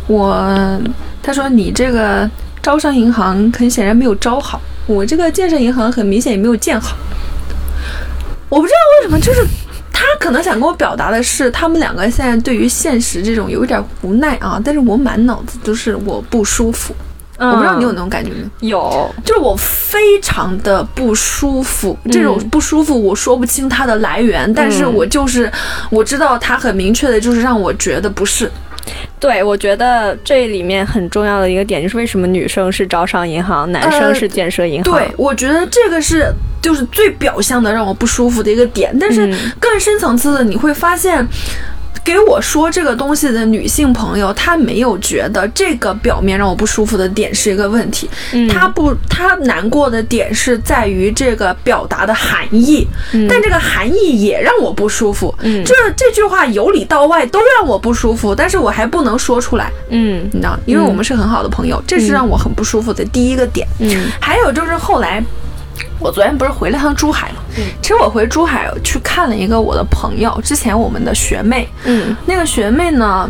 [0.07, 0.81] 我，
[1.23, 2.29] 她说你这个
[2.61, 6.97] 招商银行很显然没有招好，我这个建设银行很明显也没有建好。
[8.49, 9.47] 我不知道为什么，就是
[10.01, 16.95] 他可能想跟我表达的是，他们两个现在对于现实这种有一点无奈啊，但是我满脑子都是我不舒服。
[17.37, 18.79] 我不知道你有那种感觉没有？
[18.79, 25.51] 有，就是我非常的不舒服，这种不舒服我说不清它的来源，但是我就是
[25.89, 28.51] 我知道它很明确的，就是让我觉得不是。
[29.19, 34.93] 对，我觉得这里面很重要的一个点就是为什么女生是招商银行，男生是建设银行。
[34.93, 41.27] 对，我觉得这个是就是最表象的让我不舒服的一个点，但是嗯更深层次的你会发现。
[42.03, 48.47] 给我说这个东西的女性朋友，她没有觉得这个表面让我不舒服的点是一个问题，嗯。
[48.47, 52.87] 她不，她难过的点是在于这个表达的含义，
[53.29, 55.33] 但这个含义也让我不舒服。
[55.41, 55.63] 嗯。
[55.63, 60.27] 这这句话由里到外都让我不舒服，但是我还不能说出来，嗯。
[60.31, 63.67] 你知道，因为我们是很好的朋友，这是让我很不舒服的第一个点。
[63.79, 64.09] 嗯。
[64.19, 65.23] 还有就是后来，
[66.01, 67.35] 我昨天不是回了趟珠海嘛？
[67.57, 71.69] 嗯其实我回珠海去看了一个我的朋友，之前我们的学妹。
[71.85, 73.29] 嗯那个学妹呢，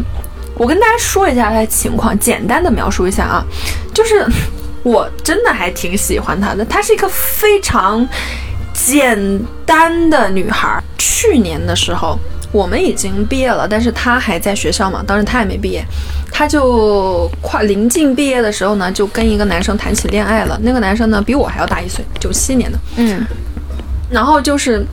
[0.56, 3.46] 我跟大家说一下她的情况，简单的描述一下啊，
[3.94, 4.26] 就是
[4.84, 8.08] 我真的还挺喜欢她的，她是一个非常
[8.74, 10.82] 简单的女孩。
[10.98, 12.18] 去年的时候。
[12.52, 15.84] 我们已经毕业了，但是他还在学校嘛，当时他也没毕业，
[16.32, 20.60] 他就快临近毕业的时候呢，就跟一个男生谈起恋爱了。
[20.62, 22.78] 那个男生呢，比我还要大一岁，九七年的。
[22.98, 23.26] 嗯
[24.10, 24.86] 然后就是，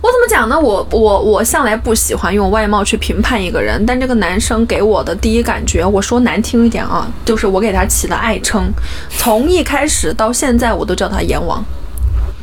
[0.00, 0.56] 我怎么讲呢？
[0.56, 8.70] 我我我向来不喜欢用外貌去评判一个人，但这个男生给我的第一感觉，我说难听一点啊，就是我给他起了爱称，
[9.18, 11.64] 从一开始到现在，我都叫他阎王。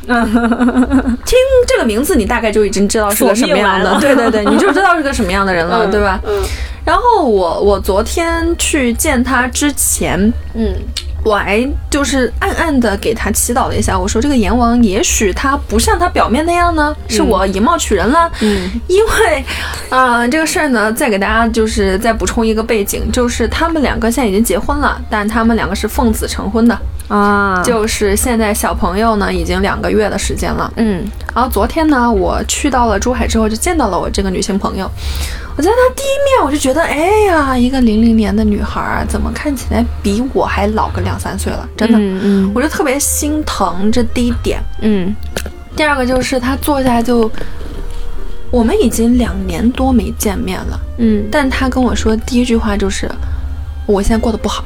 [1.24, 6.20] 听这个名字，你大概就已经知道是个什么样的， 对对对，你就知道是个什么样的人了，对吧？
[6.26, 6.42] 嗯。
[6.84, 10.18] 然后我我昨天去见他之前，
[10.54, 10.74] 嗯
[11.24, 18.30] 我还就是暗暗的给他祈祷了一下，我说这个阎王也许他不像他表面那样呢，是我以貌取人了。
[18.40, 19.44] 嗯因为，
[19.90, 26.78] 呃，这个事儿呢，再给大家就是再补充一个背景，就是他们两个现在已经结婚了，但他们两个是奉子成婚的。
[27.08, 30.72] 啊，就是现在小朋友呢已经两个月的时间了。
[30.76, 31.04] 嗯
[31.34, 34.90] 然后昨天呢，我去到了珠海之后，就见到了我这个女性朋友。
[35.56, 41.68] 我在她第一面，我就觉得，哎呀，一个零零年的女孩儿，怎么看起来比我还老个两三岁了？
[41.76, 43.92] 真的，嗯嗯我就特别心疼。
[43.92, 44.60] 这第一点。
[44.80, 45.14] 嗯
[45.76, 47.30] 第二个就是她坐下就，
[48.50, 53.10] 我们已经两年多没见面了，嗯但她跟我说第一句话就是，
[53.86, 54.64] 我现在过得不好。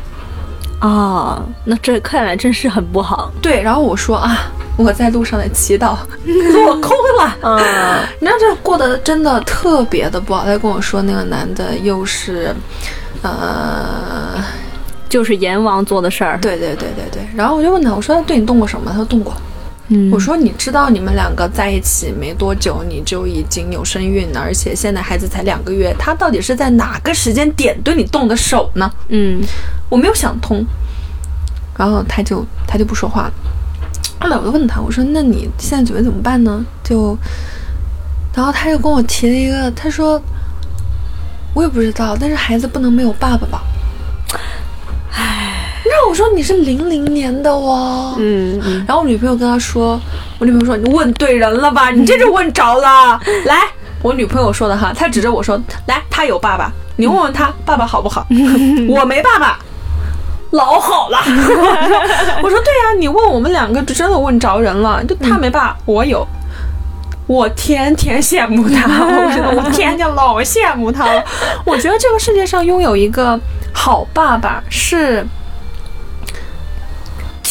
[0.80, 3.30] 啊，那这看来真是很不好。
[3.40, 7.36] 对，然后我说啊，我在路上的祈祷 落空了。
[7.42, 7.58] 嗯
[8.20, 10.44] 你知道这过得真的特别的不好。
[10.44, 12.54] 他跟我说那个男的又是，
[13.22, 14.34] 呃，
[15.08, 16.38] 就是阎王做的事儿。
[16.40, 17.26] 对对对对对。
[17.34, 18.86] 然后我就问他，我说他对你动过手吗？
[18.90, 19.34] 他说动过。
[19.88, 28.90] 嗯我说你知道你们两个在一起没多久你就已经有身孕了，而且现在孩子才两个月，他到底是在哪个时间点对你动的手呢？
[29.08, 29.40] 嗯
[29.88, 30.64] 我没有想通，
[31.76, 33.32] 然后他就他就不说话了。
[34.18, 37.16] 后来我就问他，我说：“那你现在准备怎么办呢？”就，
[38.34, 40.20] 然后他就跟我提了一个，他说
[41.54, 43.62] ：“我也不知道，但是孩子不能没有爸爸吧？”
[45.12, 45.45] 唉，
[46.08, 50.00] 我说你是零零年的哦，嗯嗯然后我女朋友跟他说，
[50.38, 51.90] 我女朋友说你问对人了吧？
[51.90, 53.20] 你这就问着了。
[53.46, 53.62] 来，
[54.02, 58.26] 我女朋友说的哈，她指着我说，来，他有爸爸，你问问他爸爸好不好？
[58.88, 59.58] 我没爸爸。
[60.52, 66.26] 老好了， 我说对呀、你问我们两个就真的问着人了，就他没爸，我有，
[67.26, 71.22] 我天天羡慕他，我真的我天天老羡慕他了。
[71.64, 73.38] 我觉得这个世界上拥有一个
[73.74, 75.26] 好爸爸是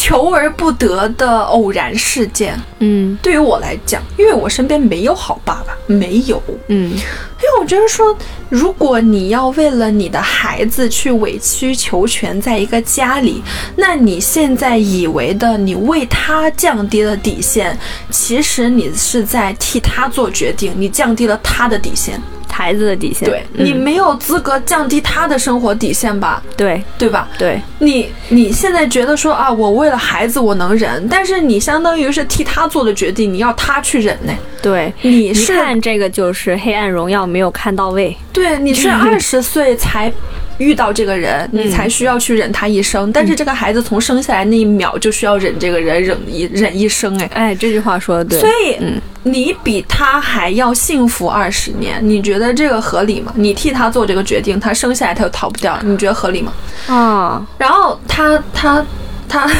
[0.06, 2.56] 求而不得的偶然事件。
[2.78, 6.40] 嗯对于我来讲，因为我身边没有好爸爸，没有。
[6.68, 8.16] 嗯因为我觉得说，
[8.48, 13.42] 如果你要为了你的孩子去委曲求全，在一个家里，
[13.74, 17.76] 那你现在以为的你为他降低了底线，
[18.08, 22.20] 其实你是在替他做决定，你降低了他的底线。
[22.56, 23.28] 孩子的底线。
[23.28, 26.42] 对、嗯你没有资格降低他的生活底线吧？
[26.56, 27.28] 对对吧？
[27.36, 34.32] 对你你现在觉得说啊，我为了孩子我能忍，但是你相当于是替他做的决定，你要他去忍呢。
[34.62, 38.16] 对，你是看这个就是《黑暗荣耀》没有看到位。
[38.32, 40.10] 对，你是 二十岁才
[40.58, 43.10] 遇到这个人，你才需要去忍他一生。
[43.12, 47.18] 但是这个孩子从生下来那一秒就需要忍这个人，忍一忍一生。
[47.20, 48.40] 哎，哎，这句话说的对。
[48.40, 53.32] 所以嗯你比他还要幸福二十年，你觉得这个合理吗？
[53.34, 56.52] 你替他做这个决定，他生下来他就逃不掉，你觉得合理吗？
[56.86, 58.86] 啊，然后他他
[59.28, 59.50] 他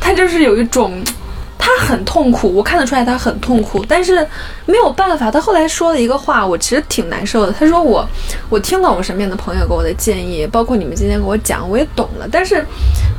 [0.00, 1.00] 他就是有一种，
[1.66, 4.24] 他很痛苦，我看得出来他很痛苦，但是
[4.66, 5.32] 没有办法。
[5.32, 7.52] 他后来说了一个话，我其实挺难受的。
[7.52, 8.08] 他说我
[8.48, 12.64] 我听了我身边的朋友给我的建议，包括你们今天给我讲，我也懂了，但是。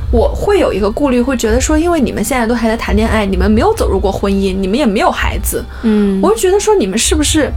[0.10, 7.52] 我会有一个顾虑，会觉得说，因为你们现在都还在谈恋爱，你们没有走入过婚姻，你们也没有孩子，嗯，我就觉得说，你们是不是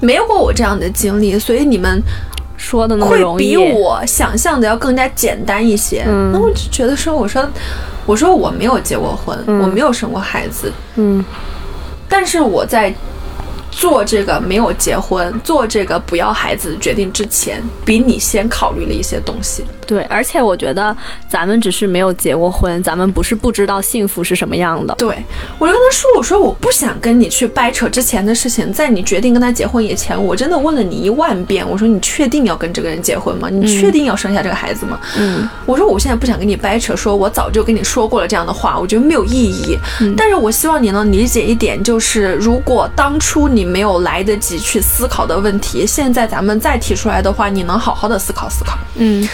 [0.00, 2.00] 没有过我这样的经历，所以你们
[2.58, 3.48] 说的那么会容易。
[3.48, 6.04] 比我想象的要更加简单一些。
[6.06, 7.48] 嗯那我就觉得说，我说，
[8.04, 11.24] 我说我没有结过婚，嗯我没有生过孩子，嗯
[12.08, 12.92] 但是我在
[13.70, 19.64] 做这个没有结婚、做这个不要孩子的决定之前，比你先考虑了一些东西。
[19.88, 20.94] 对，而且我觉得
[21.30, 24.94] 咱们只是没有结过婚，咱们不是不知道幸福是什么样的。
[24.96, 25.24] 对
[25.58, 33.48] 我就跟他说，我说我不想跟你去掰扯之前的事情，在你决定跟他结婚以前，我真的问了你一万遍，我说你确定要跟这个人结婚吗？
[33.50, 35.00] 你确定要生下这个孩子吗？
[35.16, 39.78] 嗯我说我现在不想跟你掰扯，说我早就跟你说过了这样的话，我觉得没有意义。
[40.16, 48.76] 但是我希望你能理解一点，就是如果当初你没有来得及去思考的问题，现在咱们再提出来的话，你能好好的思考思考。
[48.96, 49.26] 嗯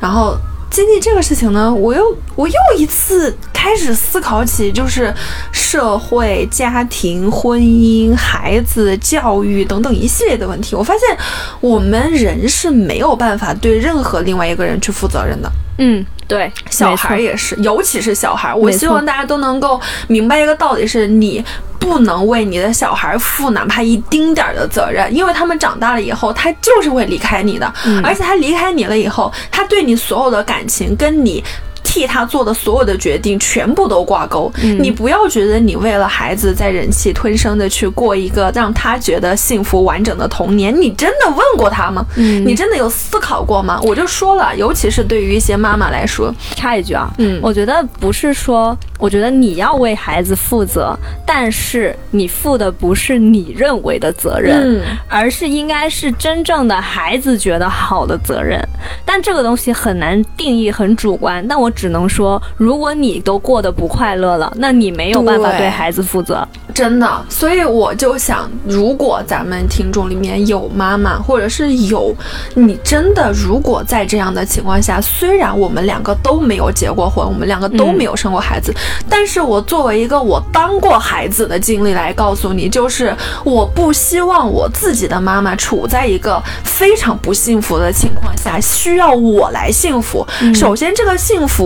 [0.00, 0.36] 然后
[0.70, 5.12] 经历这个事情呢，我又我又一次开始思考起，就是
[5.52, 10.74] 社会、家庭、婚姻、孩子、教育等等一系列的问题。
[10.74, 11.18] 我发现
[11.60, 15.50] 我们人是没有办法对任何另外一个人去负责任的。
[15.78, 21.44] 嗯，对，小孩也是，尤其是小孩，我希望大家都能够明白一个道理：是你
[21.80, 31.42] 不能为你的小孩负哪怕一丁点儿的责任，因为他们长大了以后，他就是会离开你的，嗯而且他离开你了以后，他对你所有的感情跟你。
[31.82, 42.04] 替他做的所有的决定全部都挂钩，嗯你不要觉得你为了孩子在忍气吞声的去过一个让他觉得幸福完整的童年，你真的问过他吗？
[42.16, 43.80] 嗯你真的有思考过吗？
[43.82, 58.60] 我就说了，尤其是对于一些妈妈来说，插一句啊，嗯我觉得不是说我觉得你要为孩子负责，但是你负的不是你认为的责任，嗯而是应该是真正的孩子觉得好的责任。
[59.04, 61.46] 但这个东西很难定义，很主观。
[61.48, 66.46] 但我只能说，如果你都过得不快乐了，那你没有办法对对孩子负责。
[66.72, 72.14] 真的，所以我就想，如果咱们听众里面有妈妈，或者是有
[72.54, 78.72] 你真的，如果在这样的情况下，虽然我们两个都没有结过婚，我们两个都没有生过孩子，
[79.08, 83.14] 但是我作为一个我当过孩子的经历来告诉你，就是
[83.44, 90.26] 我不希望我自己的妈妈处在一个非常不幸福的情况下，需要我来幸福。
[90.54, 91.59] 首先，这个幸福，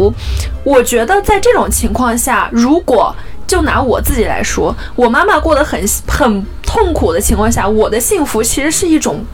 [0.64, 3.14] 我觉得在这种情况下，如果
[3.46, 5.78] 就拿我自己来说，我妈妈过得很
[6.08, 9.24] 很痛苦的情况下，我的幸福其实是一种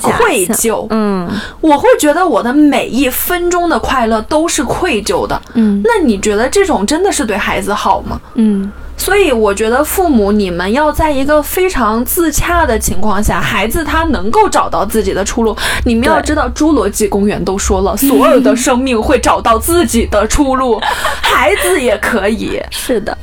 [0.00, 0.86] 愧疚。
[0.90, 1.28] 嗯
[1.60, 5.40] 我会觉得我的每一分钟的快乐都是愧疚的。
[5.54, 8.20] 嗯那你觉得这种真的是对孩子好吗？
[8.34, 15.56] 嗯所以我觉得父母你们要在一个非常自洽的情况下，孩子他能够找到自己的出路。
[15.84, 20.80] 你们要知道，侏罗纪公园都说了，所有的生命会找到自己的出路，
[21.22, 22.60] 孩子也可以。
[22.70, 23.16] 是的，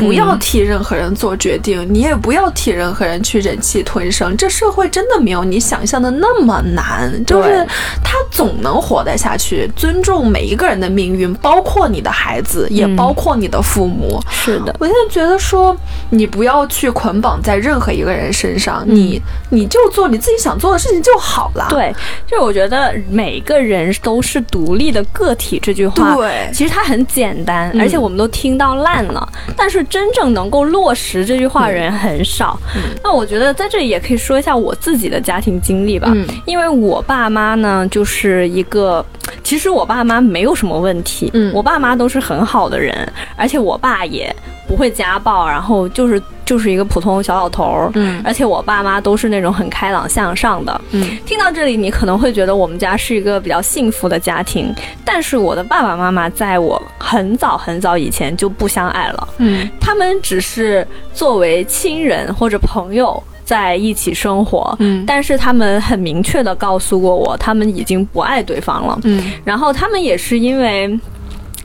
[0.00, 4.36] 不要替任何人做决定，你也不要替任何人去忍气吞声。
[4.36, 7.66] 这社会真的没有你想象的那么难，就是
[8.02, 9.70] 他总能活得下去。
[9.76, 14.20] 尊重每一个人的命运，包括你的孩子，也嗯包括你的父母。
[14.30, 15.76] 是的，我现在觉得说，
[16.10, 21.66] 你不要去捆绑在任何一个人身上，嗯你你就做你自己想做的事情就好了。
[21.68, 21.94] 对，
[22.26, 32.58] 就是我觉得每个人都是独立的个体这句话，对其实它很简单，嗯而且我们都听到烂了，但是真正能够落实这句话的人很少。
[33.02, 36.24] 那我觉得在这里也可以说一下我自己的家庭经历吧，嗯。
[36.46, 39.04] 因为我爸妈呢就是一个，
[39.42, 41.52] 其实我爸妈没有什么问题，嗯。
[41.52, 42.96] 我爸妈都是很好的人，
[43.36, 44.34] 而且我爸也
[44.68, 48.20] 不会家暴，然后就是就是一个普通小老头儿，嗯。
[48.24, 51.16] 而且我爸妈都是那种很开朗向上的，嗯。
[51.24, 54.74] 听到这里，你可能会觉得我们家是一个比较幸福的家庭，
[55.04, 59.70] 但是我的爸爸妈妈在我很早很早以前就不相爱了，嗯。
[59.80, 60.84] 他们只是
[61.14, 65.04] 作为亲人或者朋友在一起生活，嗯。
[65.06, 69.30] 但是他们很明确的告诉过我，他们已经不爱对方了，嗯。
[69.44, 70.98] 然后他们也是因为。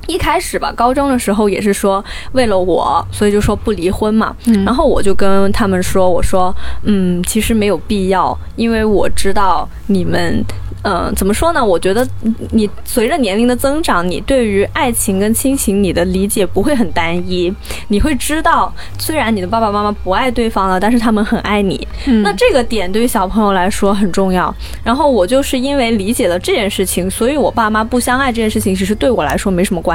[0.07, 2.03] 一开始吧，高中的时候也是说
[2.33, 4.35] 为了我，所以就说不离婚嘛。
[4.45, 6.53] 嗯然后我就跟他们说，我说，
[6.83, 10.43] 嗯，其实没有必要，因为我知道你们。
[10.87, 11.65] 嗯，怎么说呢？
[11.65, 12.07] 我觉得
[12.51, 17.51] 你随着年龄的增长，你对于爱情跟亲情你的理解不会很单一，
[17.87, 21.87] 你会知道，虽然你的爸爸妈妈不爱对方了，但是他们很爱你。
[22.05, 24.53] 嗯那这个点对于小朋友来说很重要。
[24.83, 29.94] 然后我就是因为理解了这件事情，所以我爸妈不相爱这件事情，其实对我来说没什么关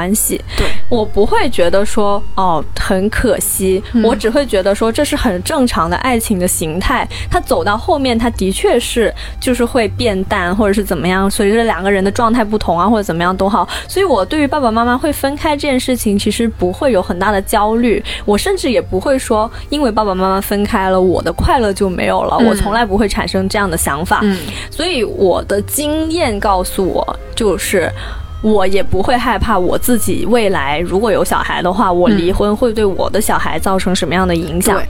[0.57, 7.07] 对，我不会觉得说哦很可惜，嗯我只会觉得说这是很正常的爱情的形态。
[7.29, 13.67] 它走到后面，它的确是就是会变淡，或者是怎么样，随着两个人的状态不同啊，或者怎么样都好。
[13.87, 18.03] 所以我对于爸爸妈妈会分开这件事情，其实不会有很大的焦虑。
[18.25, 22.37] 我甚至也不会说，因为爸爸妈妈分开了，我的快乐就没有了。
[22.39, 24.19] 嗯我从来不会产生这样的想法。
[24.23, 24.37] 嗯
[24.69, 27.89] 所以我的经验告诉我，就是
[28.41, 34.75] 我也不会害怕我自己未来如果有小孩的话，我离婚会对我的小孩造成什么样的影响。
[34.75, 34.85] 对。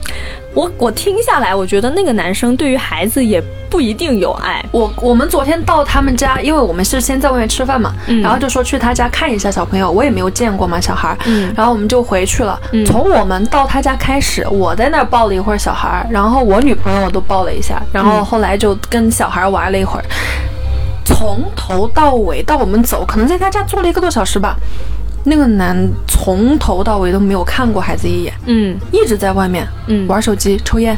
[0.54, 4.62] 我我听下来，我觉得那个男生对于孩子也不一定有爱。
[4.70, 8.20] 我我们昨天到他们家，因为我们是先在外面吃饭嘛，嗯。
[8.20, 11.16] 然后就说去他家看一下小朋友，我也没有见过嘛小孩
[11.56, 12.60] 然后我们就回去了。
[12.72, 12.84] 嗯。
[12.84, 20.04] 从我们到他家开始，我在那儿抱了一会儿小孩儿，然后我女朋友都抱了一下，然后后来就跟小孩玩了一会儿，
[21.04, 24.56] 从头到尾到我们走，可能在他家坐了一个多小时吧。
[25.24, 30.96] 那个男从头到尾都没有看过孩子一眼，嗯一直在外面嗯，玩手机、抽烟。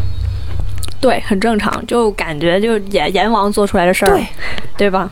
[1.00, 4.26] 对，很正常，就感觉就阎阎王做出来的事儿，对，
[4.76, 5.10] 对吧？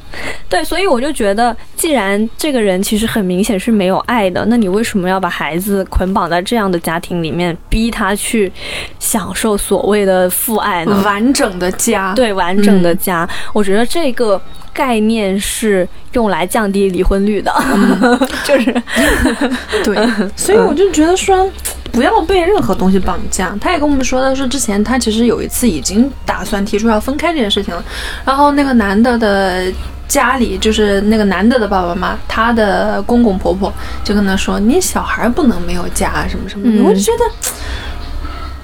[0.48, 8.50] 对，所以我就觉得，既然这个人其实很明显是没有爱的，那你为什么要把孩子捆绑在这样的家庭里面，逼他去
[8.98, 11.02] 享受所谓的父爱呢？
[11.04, 14.40] 完整的家，对，完整的家，我觉得这个
[14.72, 17.52] 概念是用来降低离婚率的，
[18.44, 18.82] 就是
[19.84, 19.96] 对，
[20.36, 21.50] 所以我就觉得说，
[21.92, 23.56] 不要被任何东西绑架。
[23.60, 27.84] 他也跟我们说他说，之前他其实有一次已经打算提出要分开这件事情了，
[28.24, 29.72] 然后那个男的的。
[30.08, 33.72] 家里就是那个男的的爸爸妈妈，他的公公婆婆
[34.04, 36.82] 就跟他说：“你小孩不能没有家，什么什么的。
[36.82, 37.10] 嗯我就觉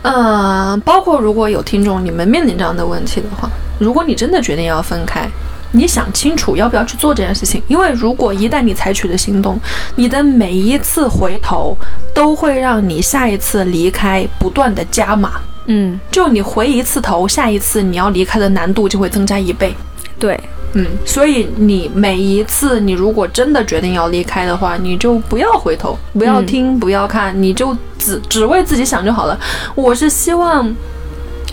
[0.03, 3.49] 得，呃，包括如果有听众你们面临这样的问题的话，
[3.79, 5.27] 如果你真的决定要分开，
[5.73, 9.59] 你想清楚要不要去做这件事情，因为如果一旦你采取了行动，
[9.97, 11.77] 你的每一次回头
[12.15, 15.33] 都会让你下一次离开不断的加码。
[15.67, 19.75] 嗯，就你回一次头，下一次你要离开的难度就会增加一倍。
[20.19, 20.41] 对，
[20.73, 29.39] 嗯，所以你每一次你如果真的决定要离开的话，你就不要回头，不要听，不要看，你就只只为自己想就好了。
[29.75, 30.75] 我是希望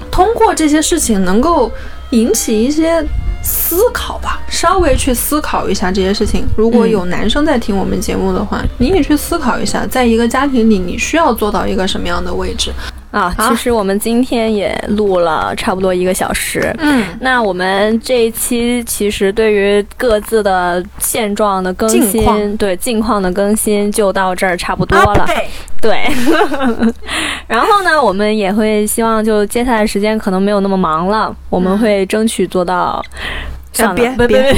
[0.09, 1.69] 通过这些事情能够
[2.11, 3.05] 引起一些
[3.45, 6.47] 思考吧，稍微去思考一下这些事情。
[6.57, 12.71] 如果有男生在听我们节目的话，你也去思考一下，在一个家庭里，你需要做到一个什么样的位置。
[13.15, 16.75] 啊，其实我们今天也录了差不多一个小时。
[16.79, 25.25] 嗯，那我们这一期其实对于各自的现状的更新，对近况的更新就到这儿差不多了。
[25.81, 26.03] 对，
[27.47, 33.01] 然后呢，我们也会希望就接下来时间可能没有那么忙了，我们会争取做到。
[33.75, 34.53] 算了， 别别别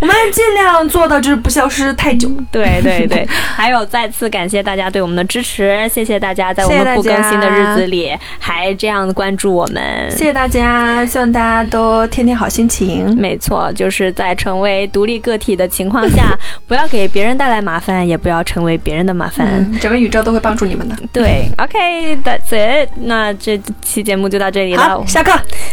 [0.00, 2.30] 我们尽量做到就是不消失太久。
[2.50, 10.08] 对对对，还有再次感谢大家对我们的支持，谢谢大家在我们不更新的日子里还这样关注我们。
[10.10, 13.14] 谢谢大家，希望大家都天天好心情。
[13.18, 19.46] 没错，就是在成为独立个体的情况下， 不要给别人带来麻烦，也不要成为别人的麻烦。
[19.48, 20.96] 嗯，整个宇宙都会帮助你们的。
[21.12, 22.88] 对，OK，that's、it。
[22.96, 25.04] 那这期节目就到这里了好，。
[25.06, 25.32] 下课。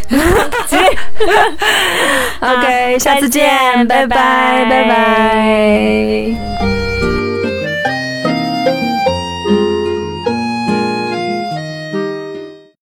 [2.41, 3.49] OK，下次见，
[3.87, 6.78] 拜拜，拜拜。